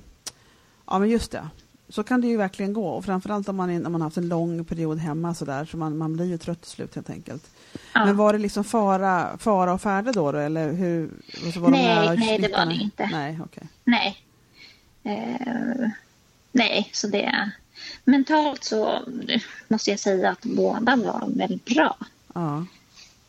Ja, 0.86 0.98
men 0.98 1.08
just 1.08 1.30
det. 1.30 1.48
Så 1.88 2.02
kan 2.02 2.20
det 2.20 2.26
ju 2.26 2.36
verkligen 2.36 2.72
gå. 2.72 2.88
Och 2.88 3.04
framförallt 3.04 3.48
om 3.48 3.56
man, 3.56 3.70
är, 3.70 3.86
om 3.86 3.92
man 3.92 4.00
har 4.00 4.06
haft 4.06 4.16
en 4.16 4.28
lång 4.28 4.64
period 4.64 4.98
hemma 4.98 5.34
så 5.34 5.44
där, 5.44 5.64
så 5.64 5.76
man, 5.76 5.96
man 5.96 6.12
blir 6.16 6.26
ju 6.26 6.38
trött 6.38 6.60
till 6.62 6.70
slut 6.70 6.94
helt 6.94 7.10
enkelt. 7.10 7.50
Ja. 7.94 8.04
Men 8.06 8.16
var 8.16 8.32
det 8.32 8.38
liksom 8.38 8.64
fara, 8.64 9.38
fara 9.38 9.72
och 9.72 9.80
färde 9.80 10.12
då, 10.12 10.32
då 10.32 10.38
eller 10.38 10.72
hur? 10.72 11.10
och 11.46 11.52
så 11.54 11.60
var 11.60 11.70
de 11.70 11.76
Nej, 11.76 12.16
nej, 12.18 12.38
det 12.38 12.48
var 12.56 12.66
det 12.66 12.74
inte. 12.74 13.08
Nej, 13.12 13.38
okej. 13.44 13.62
Nej. 13.84 14.16
Eh, 15.02 15.88
nej, 16.56 16.90
så 16.92 17.06
det... 17.06 17.50
Mentalt 18.04 18.64
så 18.64 19.02
måste 19.68 19.90
jag 19.90 20.00
säga 20.00 20.30
att 20.30 20.42
båda 20.42 20.96
var 20.96 21.24
väldigt 21.36 21.64
bra. 21.64 21.96
Ja, 22.34 22.64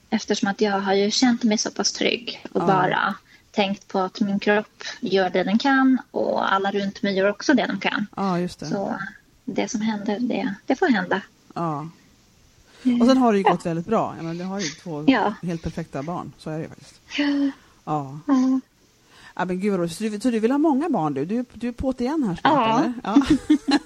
Eftersom 0.09 0.49
att 0.49 0.61
jag 0.61 0.79
har 0.79 0.93
ju 0.93 1.11
känt 1.11 1.43
mig 1.43 1.57
så 1.57 1.71
pass 1.71 1.91
trygg 1.93 2.45
och 2.51 2.61
Ja. 2.61 2.65
bara 2.65 3.15
tänkt 3.51 3.87
på 3.87 3.99
att 3.99 4.19
min 4.21 4.39
kropp 4.39 4.83
gör 4.99 5.29
det 5.29 5.43
den 5.43 5.57
kan 5.59 5.97
och 6.11 6.53
alla 6.53 6.71
runt 6.71 7.01
mig 7.01 7.15
gör 7.17 7.29
också 7.29 7.53
det 7.53 7.65
de 7.67 7.79
kan. 7.79 8.07
ja, 8.15 8.39
just 8.39 8.59
det. 8.59 8.65
Så 8.65 8.95
det 9.45 9.67
som 9.71 9.81
händer, 9.81 10.19
det, 10.19 10.53
det 10.65 10.75
får 10.75 10.87
hända. 10.87 11.21
Ja. 11.55 11.89
Och 13.01 13.07
sen 13.07 13.17
har 13.17 13.31
det 13.33 13.37
ju 13.37 13.43
gått 13.43 13.65
väldigt 13.65 13.85
bra. 13.85 14.13
Jag 14.17 14.25
menar, 14.25 14.39
du 14.39 14.45
har 14.49 14.59
ju 14.59 14.69
två 14.69 15.03
Ja. 15.07 15.33
helt 15.41 15.61
perfekta 15.63 16.03
barn. 16.03 16.31
Så 16.37 16.49
är 16.49 16.55
det 16.57 16.63
ju 16.63 16.69
faktiskt. 16.69 16.99
Ja. 17.85 18.19
Ja. 18.27 18.59
Ja. 19.37 19.45
Men 19.45 19.59
gud 19.59 19.79
vad. 19.79 19.91
Så 19.91 20.03
du, 20.03 20.19
så 20.19 20.29
du 20.29 20.39
vill 20.39 20.51
ha 20.51 20.57
många 20.57 20.89
barn 20.89 21.13
du? 21.13 21.25
Du, 21.25 21.45
du 21.53 21.67
är 21.67 21.71
på 21.71 21.91
det 21.91 22.03
igen 22.03 22.23
här 22.27 22.35
snart 22.35 22.53
Ja. 22.53 22.79
eller? 22.79 22.93
Ja. 23.03 23.15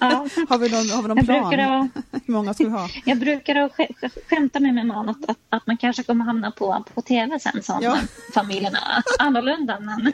Ja. 0.00 0.26
har 0.48 0.58
vi 0.58 0.68
någon, 0.70 0.90
har 0.90 1.02
vi 1.02 1.08
någon 1.08 1.16
Jag 1.16 1.26
plan? 1.26 1.48
brukar, 1.50 1.64
ha, 1.68 1.88
Hur 2.26 2.32
många 2.34 2.54
ska 2.54 2.64
vi 2.64 2.70
ha? 2.70 2.88
jag 3.04 3.18
brukar 3.18 3.54
ha 3.54 3.68
sk- 3.68 3.94
sk- 4.00 4.18
skämta 4.30 4.60
med 4.60 4.74
min 4.74 4.86
man 4.86 5.08
att, 5.08 5.30
att, 5.30 5.36
att 5.48 5.66
man 5.66 5.76
kanske 5.76 6.02
kommer 6.02 6.24
hamna 6.24 6.50
på, 6.50 6.84
på 6.94 7.02
tv 7.02 7.38
sen 7.40 7.62
som 7.62 7.78
Ja. 7.82 7.96
familjerna 8.34 8.78
annorlunda. 9.18 9.80
Men... 9.80 10.12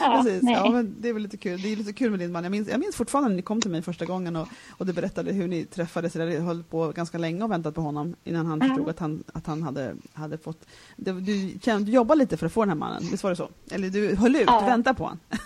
ja, 0.00 0.22
Precis. 0.24 0.42
nej. 0.42 0.54
Ja, 0.54 0.70
men 0.70 0.96
det 1.00 1.08
är 1.08 1.12
väl 1.12 1.22
lite 1.22 1.36
kul. 1.36 1.62
Det 1.62 1.72
är 1.72 1.76
lite 1.76 1.92
kul 1.92 2.10
med 2.10 2.20
din 2.20 2.32
man. 2.32 2.42
Jag 2.44 2.50
minns, 2.50 2.68
jag 2.68 2.80
minns 2.80 2.96
fortfarande 2.96 3.28
när 3.30 3.36
ni 3.36 3.42
kom 3.42 3.60
till 3.60 3.70
mig 3.70 3.82
första 3.82 4.04
gången 4.04 4.36
och, 4.36 4.48
och 4.70 4.86
du 4.86 4.92
berättade 4.92 5.32
hur 5.32 5.48
ni 5.48 5.64
träffades. 5.64 6.16
Eller 6.16 6.40
höll 6.40 6.62
på 6.62 6.88
ganska 6.92 7.18
länge 7.18 7.44
och 7.44 7.50
väntat 7.50 7.74
på 7.74 7.80
honom 7.80 8.16
innan 8.24 8.46
han 8.46 8.60
förstod 8.60 8.88
att 8.88 8.98
han, 8.98 9.24
att 9.32 9.46
han 9.46 9.62
hade, 9.62 9.94
hade 10.12 10.38
fått... 10.38 10.66
Du, 10.96 11.20
du, 11.20 11.58
kände, 11.62 11.86
du 11.86 11.92
jobbade 11.92 12.18
lite 12.18 12.36
för 12.36 12.46
att 12.46 12.52
få 12.52 12.62
den 12.62 12.68
här 12.68 12.76
mannen, 12.76 13.08
visst 13.10 13.22
var 13.22 13.30
det 13.30 13.36
så? 13.36 13.48
Eller 13.70 13.90
du 13.90 14.14
höll 14.16 14.36
ut, 14.36 14.44
Ja. 14.46 14.60
väntade 14.60 14.96
på 14.96 15.04
honom. 15.04 15.18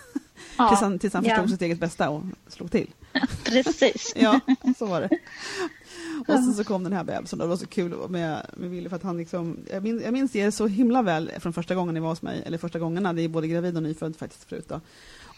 Ja, 0.58 0.68
tills 0.68 0.80
han, 0.80 0.98
tills 0.98 1.14
han 1.14 1.24
förstod 1.24 1.44
ja, 1.44 1.48
sitt 1.48 1.62
eget 1.62 1.80
bästa 1.80 2.10
och 2.10 2.22
slog 2.48 2.70
till. 2.70 2.90
Precis. 3.44 4.12
Ja, 4.16 4.40
så 4.78 4.86
var 4.86 5.00
det. 5.00 5.08
Och 6.20 6.34
sen 6.34 6.54
så 6.54 6.64
kom 6.64 6.84
den 6.84 6.92
här 6.92 7.04
bebisen 7.04 7.40
och 7.40 7.46
det 7.46 7.48
var 7.48 7.56
så 7.56 7.66
kul 7.66 8.08
med, 8.08 8.46
med 8.56 8.70
Wille 8.70 8.88
för 8.88 8.96
att 8.96 9.02
han 9.02 9.16
liksom, 9.16 9.56
jag 9.70 9.82
minns, 9.82 10.02
jag 10.02 10.12
minns 10.12 10.32
det 10.32 10.52
så 10.52 10.66
himla 10.66 11.02
väl 11.02 11.30
från 11.38 11.52
första 11.52 11.74
gången 11.74 11.94
ni 11.94 12.00
var 12.00 12.08
hos 12.08 12.22
mig, 12.22 12.42
eller 12.46 12.58
första 12.58 12.78
gångerna, 12.78 13.12
det 13.12 13.22
är 13.22 13.28
både 13.28 13.48
gravid 13.48 13.76
och 13.76 13.82
nyfödd 13.82 14.16
faktiskt 14.16 14.44
förut 14.44 14.68
då. 14.68 14.80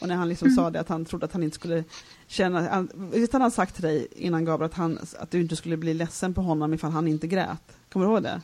Och 0.00 0.08
när 0.08 0.14
han 0.14 0.28
liksom 0.28 0.50
sa 0.50 0.70
det 0.70 0.80
att 0.80 0.88
han 0.88 1.04
trodde 1.04 1.26
att 1.26 1.32
han 1.32 1.42
inte 1.42 1.54
skulle 1.54 1.84
känna, 2.26 2.68
han, 2.68 3.10
visst 3.12 3.32
hade 3.32 3.44
han 3.44 3.50
sagt 3.50 3.74
till 3.74 3.82
dig 3.82 4.08
innan 4.16 4.44
Gabriel 4.44 4.70
att, 4.70 4.76
han, 4.76 4.98
att 5.18 5.30
du 5.30 5.40
inte 5.40 5.56
skulle 5.56 5.76
bli 5.76 5.94
ledsen 5.94 6.34
på 6.34 6.40
honom 6.40 6.74
ifall 6.74 6.90
han 6.90 7.08
inte 7.08 7.26
grät? 7.26 7.76
Kommer 7.92 8.06
du 8.06 8.12
ihåg 8.12 8.22
det? 8.22 8.40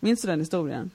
Minns 0.00 0.22
du 0.22 0.28
den 0.28 0.40
historien? 0.40 0.90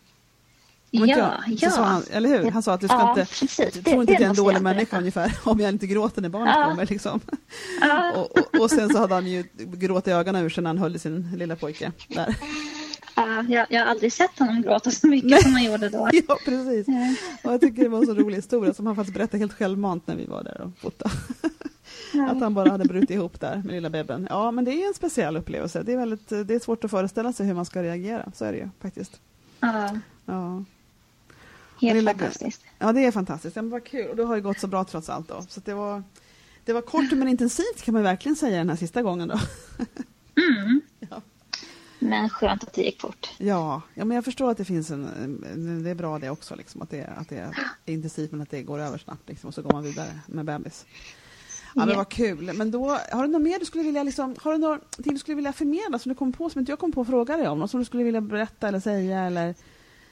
Ja, 0.91 1.05
jag- 1.47 1.59
så 1.59 1.65
ja. 1.65 1.69
sa 1.71 1.83
han, 1.83 2.03
eller 2.11 2.29
hur? 2.29 2.51
Han 2.51 2.63
sa 2.63 2.73
att 2.73 2.81
du 2.81 2.87
ska 2.87 2.95
Ja, 2.97 3.09
inte, 3.09 3.25
precis. 3.39 3.73
Det- 3.73 3.81
tror 3.81 4.01
inte 4.01 4.13
att 4.13 4.19
jag 4.19 4.25
är 4.25 4.29
en 4.29 4.35
dålig 4.35 4.61
människa 4.61 4.97
ungefär, 4.97 5.37
om 5.43 5.59
jag 5.59 5.69
inte 5.69 5.87
gråter 5.87 6.21
när 6.21 6.29
barnet 6.29 6.53
Ja. 6.57 6.65
kommer 6.69 6.85
liksom. 6.85 7.19
Ja, 7.81 8.13
Och, 8.15 8.37
och, 8.37 8.61
och 8.61 8.71
sen 8.71 8.89
så 8.89 8.97
hade 8.99 9.13
han 9.13 9.27
ju 9.27 9.43
gråt 9.55 10.07
i 10.07 10.11
ögonen 10.11 10.45
ur 10.45 10.49
sig 10.49 10.63
när 10.63 10.69
han 10.69 10.77
höll 10.77 10.99
sin 10.99 11.31
lilla 11.35 11.55
pojke 11.55 11.91
där. 12.07 12.35
ja, 13.15 13.25
Ja, 13.25 13.43
jag, 13.49 13.67
jag 13.69 13.79
har 13.79 13.85
aldrig 13.91 14.13
sett 14.13 14.39
honom 14.39 14.61
gråta 14.61 14.91
så 14.91 15.07
mycket 15.07 15.29
Nej. 15.29 15.43
som 15.43 15.53
han 15.53 15.63
gjorde 15.63 15.89
då. 15.89 16.09
ja, 16.27 16.37
precis. 16.45 16.87
Och 17.43 17.53
jag 17.53 17.61
tycker 17.61 17.83
det 17.83 17.89
var 17.89 17.99
en 17.99 18.05
så 18.05 18.13
rolig 18.13 18.35
historia 18.35 18.73
som 18.73 18.85
han 18.85 18.95
faktiskt 18.95 19.17
berättade 19.17 19.37
helt 19.37 19.53
självmant 19.53 20.07
när 20.07 20.15
vi 20.15 20.25
var 20.25 20.43
där 20.43 20.61
och 20.61 20.71
fotade. 20.81 21.11
Att 22.31 22.39
han 22.41 22.53
bara 22.53 22.69
hade 22.71 22.85
brutit 22.85 23.09
ihop 23.09 23.39
där 23.39 23.55
med 23.65 23.73
lilla 23.73 23.89
bebben. 23.89 24.27
Ja, 24.29 24.51
men 24.51 24.65
det 24.65 24.71
är 24.83 24.87
en 24.87 24.93
speciell 24.93 25.37
upplevelse. 25.37 25.83
Det 25.83 25.93
är, 25.93 25.97
väldigt, 25.97 26.29
det 26.29 26.53
är 26.55 26.59
svårt 26.59 26.83
att 26.83 26.91
föreställa 26.91 27.33
sig 27.33 27.45
hur 27.45 27.53
man 27.53 27.65
ska 27.65 27.83
reagera. 27.83 28.31
Så 28.35 28.45
är 28.45 28.51
det 28.51 28.57
ju 28.57 28.69
faktiskt. 28.81 29.19
Ja. 29.59 29.89
ja. 30.25 30.63
Helt 31.81 31.95
lilla, 31.95 32.11
fantastiskt. 32.11 32.61
Ja, 32.79 32.93
det 32.93 33.05
är 33.05 33.11
fantastiskt. 33.11 33.55
Ja, 33.55 33.61
men 33.61 33.71
vad 33.71 33.83
kul. 33.83 34.09
Och 34.09 34.15
det 34.15 34.23
har 34.23 34.35
ju 34.35 34.41
gått 34.41 34.59
så 34.59 34.67
bra 34.67 34.83
trots 34.83 35.09
allt 35.09 35.27
då. 35.27 35.45
Så 35.49 35.59
det 35.65 35.73
var, 35.73 36.03
det 36.65 36.73
var 36.73 36.81
kort 36.81 37.11
men 37.11 37.27
intensivt 37.27 37.81
kan 37.81 37.93
man 37.93 38.03
verkligen 38.03 38.35
säga 38.35 38.57
den 38.57 38.69
här 38.69 38.75
sista 38.75 39.01
gången 39.01 39.27
då. 39.27 39.39
Mm. 40.39 40.81
Ja. 41.09 41.21
Men 41.99 42.29
skönt 42.29 42.63
att 42.63 42.73
det 42.73 42.81
gick 42.81 43.01
fort. 43.01 43.29
Ja, 43.37 43.81
ja 43.93 44.05
men 44.05 44.15
jag 44.15 44.25
förstår 44.25 44.51
att 44.51 44.57
det 44.57 44.65
finns 44.65 44.91
en... 44.91 45.83
Det 45.83 45.89
är 45.89 45.95
bra 45.95 46.19
det 46.19 46.29
också, 46.29 46.55
liksom, 46.55 46.81
att, 46.81 46.89
det, 46.89 47.05
att 47.05 47.29
det 47.29 47.35
är 47.85 47.93
intensivt 47.93 48.31
men 48.31 48.41
att 48.41 48.49
det 48.49 48.63
går 48.63 48.79
över 48.79 48.97
snabbt. 48.97 49.29
Liksom, 49.29 49.47
och 49.47 49.53
så 49.53 49.61
går 49.61 49.71
man 49.71 49.83
vidare 49.83 50.19
med 50.27 50.45
bebis. 50.45 50.85
Ja, 51.75 51.85
men 51.85 51.97
vad 51.97 52.09
kul. 52.09 52.53
Men 52.53 52.71
då, 52.71 52.97
har 53.11 53.23
du 53.23 53.27
något 53.27 53.41
mer 53.41 53.59
du 53.59 53.65
skulle 53.65 53.83
vilja, 53.83 54.03
liksom, 54.03 54.35
har 54.41 54.51
du 54.51 54.57
något 54.57 54.95
du 54.97 55.17
skulle 55.17 55.35
vilja 55.35 55.53
förmedla 55.53 55.99
som 55.99 56.09
du 56.09 56.15
kom 56.15 56.33
på 56.33 56.49
som 56.49 56.59
inte 56.59 56.71
jag 56.71 56.79
kom 56.79 56.91
på 56.91 57.01
att 57.01 57.07
fråga 57.07 57.37
dig 57.37 57.47
om? 57.47 57.59
Något 57.59 57.71
som 57.71 57.79
du 57.79 57.85
skulle 57.85 58.03
vilja 58.03 58.21
berätta 58.21 58.67
eller 58.67 58.79
säga 58.79 59.19
eller 59.19 59.55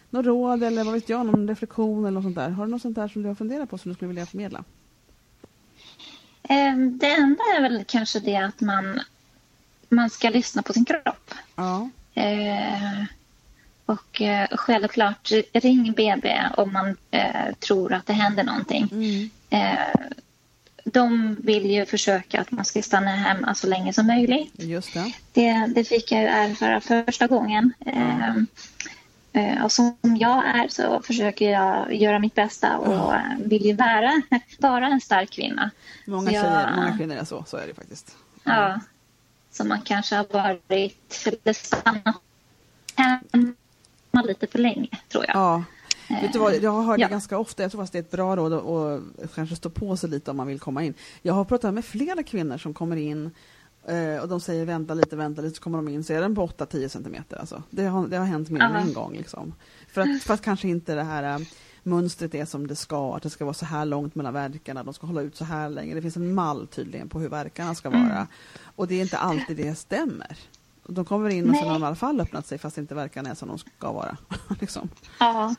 något 0.10 0.26
råd 0.26 0.64
eller 0.64 0.84
vad 0.84 0.94
vet 0.94 1.10
jag, 1.10 1.26
någon 1.26 1.48
reflektion 1.48 2.06
eller 2.06 2.12
något 2.12 2.24
sånt 2.24 2.36
där? 2.36 2.50
Har 2.50 2.66
du 2.66 2.72
något 2.72 2.82
sånt 2.82 2.96
där 2.96 3.08
som 3.08 3.22
du 3.22 3.28
har 3.28 3.36
funderat 3.36 3.70
på 3.70 3.78
som 3.78 3.90
du 3.92 3.96
skulle 3.96 4.08
vilja 4.08 4.26
förmedla? 4.26 4.64
Ehm, 6.50 6.98
det 6.98 7.12
enda 7.12 7.44
är 7.58 7.62
väl 7.62 7.84
kanske 7.88 8.20
det 8.20 8.36
att 8.36 8.62
man, 8.62 9.00
man 9.90 10.10
ska 10.10 10.30
lyssna 10.30 10.62
på 10.62 10.74
sin 10.74 10.86
kropp. 10.86 11.34
Ja. 11.56 11.90
Eh, 12.14 13.04
och 13.86 14.22
eh, 14.22 14.48
självklart, 14.52 15.32
ring 15.54 15.94
BB 15.94 16.42
om 16.58 16.74
man 16.74 16.98
eh, 17.12 17.54
tror 17.60 17.94
att 17.94 18.06
det 18.06 18.14
händer 18.14 18.44
någonting. 18.44 18.90
Mm. 18.92 19.30
Eh, 19.50 20.06
de 20.84 21.36
vill 21.40 21.72
ju 21.72 21.86
försöka 21.86 22.42
att 22.42 22.52
man 22.52 22.66
ska 22.66 22.82
stanna 22.82 23.16
hemma 23.16 23.56
så 23.56 23.68
länge 23.68 23.94
som 23.94 24.08
möjligt. 24.08 24.54
Just 24.56 24.94
det. 24.94 25.14
Det, 25.34 25.72
det 25.76 25.84
fick 25.84 26.12
jag 26.12 26.22
ju 26.22 26.28
erfara 26.28 26.82
första 26.82 27.28
gången. 27.28 27.74
Mm. 27.86 28.48
Eh, 29.38 29.64
och 29.64 29.72
som 29.72 29.98
jag 30.20 30.48
är 30.48 30.68
så 30.68 31.02
försöker 31.02 31.52
jag 31.52 31.94
göra 31.94 32.20
mitt 32.20 32.36
bästa 32.36 32.78
och 32.78 33.14
mm. 33.14 33.50
vill 33.50 33.66
ju 33.66 33.74
vara, 33.74 34.22
vara 34.60 34.88
en 34.88 35.02
stark 35.02 35.30
kvinna. 35.30 35.72
Många, 36.06 36.32
jag, 36.32 36.46
tjejer, 36.46 36.76
många 36.76 36.98
kvinnor 36.98 37.16
är 37.16 37.26
så, 37.26 37.44
så 37.48 37.58
är 37.58 37.68
det 37.68 37.74
faktiskt. 37.74 38.16
Mm. 38.46 38.58
Ja, 38.58 38.80
så 39.52 39.64
man 39.64 39.82
kanske 39.82 40.16
har 40.16 40.26
varit, 40.34 41.28
eller 41.44 41.54
stannat 41.54 42.22
hemma 42.96 44.24
lite 44.26 44.48
för 44.48 44.60
länge, 44.60 44.90
tror 45.10 45.26
jag. 45.28 45.36
Ja. 45.36 45.64
Vet 46.22 46.34
du 46.34 46.40
vad, 46.40 46.56
jag 46.56 46.72
har 46.72 46.84
hört 46.84 47.00
ja. 47.00 47.08
det 47.08 47.12
ganska 47.12 47.38
ofta, 47.38 47.64
jag 47.64 47.72
tror 47.72 47.82
fast 47.82 47.94
det 47.94 48.00
är 48.00 48.04
ett 48.04 48.12
bra 48.12 48.36
råd 48.36 48.54
att 48.54 49.36
kanske 49.36 49.56
stå 49.56 49.70
på 49.70 49.98
sig 49.98 50.10
lite 50.10 50.32
om 50.32 50.38
man 50.38 50.48
vill 50.48 50.60
komma 50.60 50.84
in. 50.84 50.94
Jag 51.22 51.34
har 51.34 51.46
pratat 51.46 51.74
med 51.74 51.86
flera 51.86 52.24
kvinnor 52.24 52.58
som 52.58 52.74
kommer 52.74 52.98
in 52.98 53.32
eh, 53.88 54.22
och 54.22 54.28
de 54.28 54.40
säger 54.40 54.66
vänta 54.66 54.94
lite, 54.94 55.16
vänta 55.16 55.42
lite, 55.42 55.56
så 55.56 55.62
kommer 55.62 55.78
de 55.78 55.88
in 55.88 56.04
så 56.04 56.14
är 56.14 56.22
den 56.22 56.36
på 56.36 56.48
8-10 56.48 56.88
centimeter. 56.88 57.38
Alltså. 57.38 57.64
Det, 57.70 57.86
har, 57.86 58.08
det 58.08 58.18
har 58.18 58.26
hänt 58.26 58.50
mer 58.50 58.62
än 58.62 58.76
en 58.76 58.94
gång. 58.94 59.14
Liksom. 59.14 59.54
För, 59.88 60.02
att, 60.02 60.24
för 60.24 60.34
att 60.34 60.42
kanske 60.42 60.68
inte 60.68 60.96
det 60.96 61.04
här 61.04 61.40
äh, 61.40 61.48
mönstret 61.84 62.36
är 62.36 62.46
som 62.46 62.68
det 62.68 62.76
ska, 62.76 63.16
att 63.16 63.24
det 63.24 63.30
ska 63.30 63.46
vara 63.46 63.54
så 63.54 63.66
här 63.66 63.86
långt 63.86 64.16
mellan 64.16 64.34
verkarna, 64.34 64.84
de 64.84 64.94
ska 64.94 65.08
hålla 65.08 65.22
ut 65.22 65.36
så 65.36 65.46
här 65.46 65.70
länge. 65.70 65.96
Det 65.96 66.02
finns 66.02 66.16
en 66.16 66.34
mall 66.34 66.68
tydligen 66.68 67.10
på 67.10 67.20
hur 67.20 67.30
verkarna 67.30 67.76
ska 67.76 67.90
vara. 67.90 68.02
Mm. 68.02 68.28
Och 68.76 68.88
det 68.88 68.96
är 68.96 69.02
inte 69.02 69.18
alltid 69.18 69.58
det 69.58 69.76
stämmer. 69.76 70.38
De 70.88 71.06
kommer 71.06 71.30
in 71.30 71.50
och 71.50 71.56
sen 71.56 71.68
har 71.68 71.74
de 71.74 71.84
i 71.84 71.86
alla 71.86 71.96
fall 71.96 72.22
öppnat 72.22 72.48
sig 72.48 72.58
fast 72.58 72.78
inte 72.78 72.96
verkarna 72.96 73.30
är 73.30 73.36
som 73.36 73.48
de 73.48 73.58
ska 73.58 73.92
vara. 73.92 74.18
liksom. 74.60 74.90
Ja. 75.20 75.56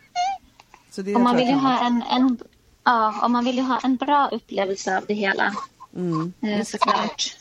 Så 0.91 1.03
det 1.03 1.15
och 1.15 1.21
man 1.21 1.37
vill 1.37 1.49
ju 1.49 1.55
ha 1.55 1.87
en, 1.87 2.03
en, 2.11 2.39
ja, 2.85 3.21
och 3.25 3.31
man 3.31 3.45
vill 3.45 3.59
ha 3.59 3.79
en 3.79 3.97
bra 3.97 4.29
upplevelse 4.29 4.99
av 4.99 5.05
det 5.09 5.15
hela. 5.15 5.55
Mm, 5.97 6.33
eh, 6.41 6.65
såklart. 6.65 7.37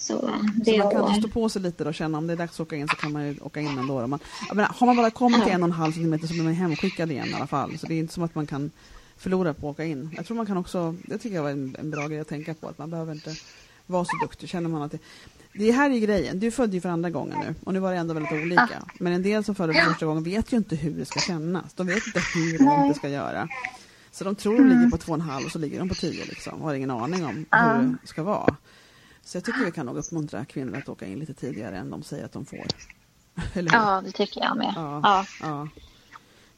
Så, 0.00 0.30
det 0.54 0.70
så 0.70 0.78
man 0.78 0.90
kan 0.90 1.14
stå 1.14 1.28
på 1.28 1.48
sig 1.48 1.62
lite 1.62 1.84
och 1.84 1.94
känna 1.94 2.18
om 2.18 2.26
det 2.26 2.32
är 2.32 2.36
dags 2.36 2.54
att 2.54 2.60
åka 2.60 2.76
in 2.76 2.88
så 2.88 2.96
kan 2.96 3.12
man 3.12 3.26
ju 3.26 3.38
åka 3.40 3.60
in 3.60 3.78
ändå. 3.78 4.06
Man, 4.06 4.18
menar, 4.54 4.74
har 4.74 4.86
man 4.86 4.96
bara 4.96 5.10
kommit 5.10 5.44
till 5.44 5.52
en 5.52 5.62
och 5.62 5.68
en 5.68 5.72
halv 5.72 5.92
centimeter 5.92 6.26
så 6.26 6.32
blir 6.32 6.44
man 6.44 6.52
hemskickad 6.52 7.10
igen 7.10 7.28
i 7.28 7.34
alla 7.34 7.46
fall. 7.46 7.78
Så 7.78 7.86
det 7.86 7.94
är 7.94 7.98
inte 7.98 8.14
som 8.14 8.22
att 8.22 8.34
man 8.34 8.46
kan 8.46 8.70
förlora 9.16 9.54
på 9.54 9.68
att 9.68 9.74
åka 9.74 9.84
in. 9.84 10.10
Jag 10.16 10.26
tror 10.26 10.36
man 10.36 10.46
kan 10.46 10.56
också, 10.56 10.94
det 11.02 11.18
tycker 11.18 11.36
jag 11.36 11.42
var 11.42 11.50
en, 11.50 11.76
en 11.78 11.90
bra 11.90 12.08
grej 12.08 12.20
att 12.20 12.28
tänka 12.28 12.54
på, 12.54 12.68
att 12.68 12.78
man 12.78 12.90
behöver 12.90 13.12
inte 13.12 13.34
vara 13.86 14.04
så 14.04 14.16
duktig. 14.22 14.48
Känner 14.48 14.68
man 14.68 14.82
att 14.82 14.92
det, 14.92 14.98
det 15.52 15.72
här 15.72 15.90
är 15.90 15.98
grejen, 15.98 16.40
du 16.40 16.50
födde 16.50 16.74
ju 16.74 16.80
för 16.80 16.88
andra 16.88 17.10
gången 17.10 17.38
nu 17.40 17.54
och 17.64 17.72
nu 17.72 17.78
var 17.80 17.92
det 17.92 17.98
ändå 17.98 18.14
väldigt 18.14 18.32
olika. 18.32 18.82
Men 18.98 19.12
en 19.12 19.22
del 19.22 19.44
som 19.44 19.54
födde 19.54 19.74
för 19.74 19.90
första 19.90 20.06
gången 20.06 20.22
vet 20.22 20.52
ju 20.52 20.56
inte 20.56 20.76
hur 20.76 20.98
det 20.98 21.04
ska 21.04 21.20
kännas. 21.20 21.74
De 21.74 21.86
vet 21.86 22.06
inte 22.06 22.20
hur 22.34 22.68
ont 22.68 22.94
det 22.94 22.98
ska 22.98 23.08
göra. 23.08 23.48
Så 24.12 24.24
de 24.24 24.34
tror 24.34 24.56
de 24.58 24.64
ligger 24.68 24.90
på 24.90 24.96
två 24.96 25.12
och 25.12 25.18
en 25.18 25.24
halv 25.24 25.46
och 25.46 25.52
så 25.52 25.58
ligger 25.58 25.78
de 25.78 25.88
på 25.88 25.94
tio 25.94 26.24
liksom 26.24 26.52
och 26.52 26.66
har 26.66 26.74
ingen 26.74 26.90
aning 26.90 27.24
om 27.26 27.34
hur 27.50 27.96
det 28.02 28.08
ska 28.08 28.22
vara. 28.22 28.56
Så 29.22 29.36
jag 29.36 29.44
tycker 29.44 29.64
vi 29.64 29.72
kan 29.72 29.86
nog 29.86 29.96
uppmuntra 29.96 30.44
kvinnor 30.44 30.78
att 30.78 30.88
åka 30.88 31.06
in 31.06 31.18
lite 31.18 31.34
tidigare 31.34 31.76
än 31.76 31.90
de 31.90 32.02
säger 32.02 32.24
att 32.24 32.32
de 32.32 32.46
får. 32.46 32.66
ja, 33.72 34.02
det 34.04 34.12
tycker 34.12 34.40
jag 34.40 34.56
med. 34.56 34.72
Ja, 34.76 35.00
ja. 35.02 35.26
ja. 35.40 35.68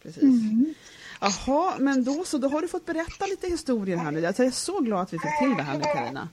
precis. 0.02 0.22
Mm. 0.22 0.74
Jaha, 1.20 1.74
men 1.78 2.04
då 2.04 2.24
så, 2.24 2.38
då 2.38 2.48
har 2.48 2.62
du 2.62 2.68
fått 2.68 2.86
berätta 2.86 3.26
lite 3.26 3.46
historier 3.46 3.96
här 3.96 4.10
nu. 4.10 4.20
Jag 4.20 4.40
är 4.40 4.50
så 4.50 4.80
glad 4.80 5.00
att 5.00 5.12
vi 5.12 5.18
fick 5.18 5.38
till 5.38 5.56
det 5.56 5.62
här 5.62 5.78
nu, 5.78 5.84
Carina. 5.84 6.28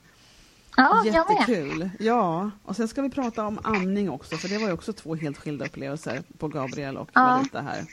Ja, 0.76 1.04
Jättekul. 1.04 1.90
Ja, 1.98 2.50
och 2.64 2.76
sen 2.76 2.88
ska 2.88 3.02
vi 3.02 3.10
prata 3.10 3.46
om 3.46 3.58
amning 3.62 4.10
också, 4.10 4.36
för 4.36 4.48
det 4.48 4.58
var 4.58 4.66
ju 4.66 4.72
också 4.72 4.92
två 4.92 5.14
helt 5.14 5.38
skilda 5.38 5.66
upplevelser 5.66 6.22
på 6.38 6.48
Gabriel 6.48 6.96
och 6.96 7.10
ja. 7.12 7.20
Marita 7.20 7.60
här. 7.60 7.84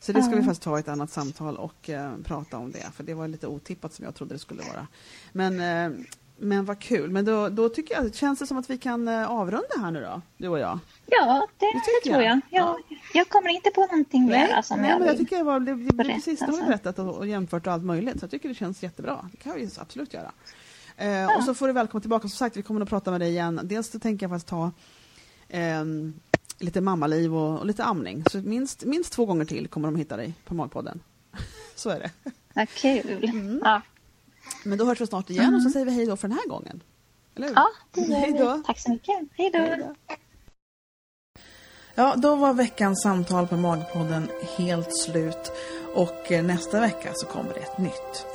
Så 0.00 0.12
det 0.12 0.22
ska 0.22 0.34
vi 0.36 0.42
faktiskt 0.42 0.62
ta 0.62 0.78
ett 0.78 0.88
annat 0.88 1.10
samtal 1.10 1.56
och 1.56 1.90
eh, 1.90 2.12
prata 2.24 2.58
om 2.58 2.72
det, 2.72 2.90
för 2.94 3.04
det 3.04 3.14
var 3.14 3.28
lite 3.28 3.46
otippat 3.46 3.92
som 3.92 4.04
jag 4.04 4.14
trodde 4.14 4.34
det 4.34 4.38
skulle 4.38 4.62
vara. 4.62 4.86
Men 5.32 5.60
eh, 5.60 6.00
men 6.40 6.64
vad 6.64 6.78
kul. 6.78 7.10
Men 7.10 7.24
då, 7.24 7.48
då 7.48 7.68
tycker 7.68 7.94
jag, 7.94 8.14
känns 8.14 8.38
det 8.38 8.46
som 8.46 8.58
att 8.58 8.70
vi 8.70 8.78
kan 8.78 9.08
eh, 9.08 9.30
avrunda 9.30 9.68
här 9.80 9.90
nu 9.90 10.00
då, 10.00 10.22
du 10.36 10.48
och 10.48 10.58
jag? 10.58 10.78
Ja, 11.06 11.48
det, 11.58 11.66
det, 11.66 11.80
det 12.04 12.10
tror 12.10 12.22
jag. 12.22 12.40
Jag, 12.50 12.62
ja. 12.62 12.78
jag 13.14 13.28
kommer 13.28 13.48
inte 13.48 13.70
på 13.70 13.80
någonting 13.80 14.26
mer 14.26 14.46
som 14.46 14.56
alltså, 14.56 14.76
nej, 14.76 14.90
jag 14.90 14.98
men 14.98 15.08
jag 15.08 15.18
tycker 15.18 15.36
jag 15.36 15.44
var, 15.44 15.60
det, 15.60 15.74
det, 15.74 15.94
berätta, 15.94 16.14
precis, 16.14 16.38
det 16.38 16.46
har 16.46 16.52
vi 16.52 16.62
berättat 16.62 16.98
och, 16.98 17.16
och 17.16 17.26
jämfört 17.26 17.66
och 17.66 17.72
allt 17.72 17.84
möjligt. 17.84 18.18
Så 18.18 18.24
jag 18.24 18.30
tycker 18.30 18.48
det 18.48 18.54
känns 18.54 18.82
jättebra. 18.82 19.28
Det 19.32 19.36
kan 19.36 19.54
vi 19.54 19.68
absolut 19.78 20.14
göra. 20.14 20.32
Eh, 20.96 21.08
ja. 21.08 21.36
Och 21.36 21.44
så 21.44 21.54
får 21.54 21.66
du 21.66 21.72
välkomna 21.72 22.00
tillbaka. 22.00 22.22
Som 22.22 22.36
sagt, 22.36 22.56
vi 22.56 22.62
kommer 22.62 22.80
att 22.80 22.88
prata 22.88 23.10
med 23.10 23.20
dig 23.20 23.30
igen. 23.30 23.60
Dels 23.62 23.90
så 23.90 23.98
tänker 23.98 24.24
jag 24.24 24.30
faktiskt 24.30 24.48
ta 24.48 24.70
eh, 25.48 25.84
lite 26.58 26.80
mammaliv 26.80 27.36
och, 27.36 27.58
och, 27.58 27.66
lite 27.66 27.84
amning. 27.84 28.24
Så 28.30 28.38
minst, 28.38 28.84
minst 28.84 29.12
två 29.12 29.26
gånger 29.26 29.44
till 29.44 29.68
kommer 29.68 29.88
de 29.88 29.96
hitta 29.96 30.16
dig 30.16 30.34
på 30.44 30.54
Magpodden. 30.54 31.00
så 31.74 31.90
är 31.90 32.00
det. 32.00 32.10
Vad 32.54 32.68
kul. 32.68 33.24
Mm. 33.24 33.60
Ja. 33.64 33.82
Men 34.64 34.78
då 34.78 34.84
hörs 34.84 35.00
vi 35.00 35.06
snart 35.06 35.30
igen 35.30 35.44
mm. 35.44 35.56
och 35.56 35.62
så 35.62 35.70
säger 35.70 35.86
vi 35.86 35.92
hej 35.92 36.06
då 36.06 36.16
för 36.16 36.28
den 36.28 36.38
här 36.38 36.48
gången. 36.48 36.82
Eller 37.36 37.48
hur? 37.48 37.54
Ja, 37.54 37.68
det 37.92 38.00
gör 38.00 38.56
vi. 38.56 38.62
Tack 38.62 38.78
så 38.78 38.90
mycket. 38.90 39.16
Hej 39.32 39.50
då. 39.50 39.94
Ja, 41.94 42.14
då 42.16 42.34
var 42.36 42.52
veckans 42.52 43.02
samtal 43.02 43.46
på 43.46 43.56
Magpodden 43.56 44.28
helt 44.56 44.96
slut 44.96 45.52
och 45.94 46.32
eh, 46.32 46.44
nästa 46.44 46.80
vecka 46.80 47.10
så 47.14 47.26
kommer 47.26 47.54
det 47.54 47.60
ett 47.60 47.78
nytt. 47.78 48.26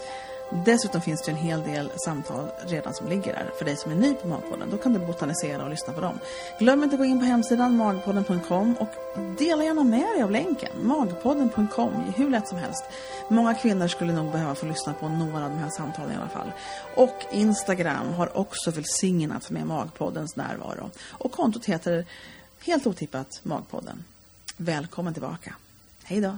Dessutom 0.64 1.02
finns 1.02 1.22
det 1.22 1.32
en 1.32 1.38
hel 1.38 1.64
del 1.64 1.90
samtal 2.06 2.48
redan 2.68 2.94
som 2.94 3.08
ligger 3.08 3.34
där 3.34 3.52
för 3.58 3.66
dig 3.66 3.78
som 3.78 3.92
är 3.92 3.96
ny 3.96 4.14
på 4.14 4.28
Magpodden. 4.28 4.70
Då 4.70 4.78
kan 4.78 4.94
du 4.94 5.00
botanisera 5.00 5.64
och 5.64 5.70
lyssna 5.70 5.94
på 5.94 6.02
dem. 6.02 6.20
Glöm 6.60 6.84
inte 6.84 6.94
att 6.94 7.00
gå 7.00 7.06
in 7.06 7.20
på 7.20 7.26
hemsidan 7.26 7.78
magpodden.com 7.78 8.76
och 8.80 8.90
dela 9.38 9.64
gärna 9.64 9.84
med 9.84 10.08
dig 10.16 10.24
av 10.24 10.32
länken. 10.32 10.72
Magpodden.com, 10.82 11.94
hur 12.16 12.30
lätt 12.30 12.48
som 12.48 12.58
helst. 12.58 12.84
Många 13.30 13.54
kvinnor 13.54 13.88
skulle 13.88 14.14
nog 14.14 14.32
behöva 14.32 14.56
få 14.56 14.66
lyssna 14.66 14.94
på 14.94 15.10
några 15.10 15.44
av 15.44 15.50
de 15.50 15.58
här 15.58 15.70
samtalen 15.70 16.12
i 16.12 16.16
alla 16.16 16.30
fall. 16.30 16.52
Och 16.96 17.26
Instagram 17.32 18.14
har 18.14 18.38
också 18.38 18.72
välsignat 18.72 19.50
med 19.50 19.68
Magpoddens 19.68 20.36
närvaro. 20.36 20.90
Och 21.12 21.32
kontot 21.32 21.66
heter 21.66 22.06
helt 22.66 22.88
otippat 22.88 23.28
Magpodden. 23.44 24.04
Välkommen 24.58 25.14
tillbaka. 25.14 25.56
Hej 26.04 26.22
då! 26.22 26.38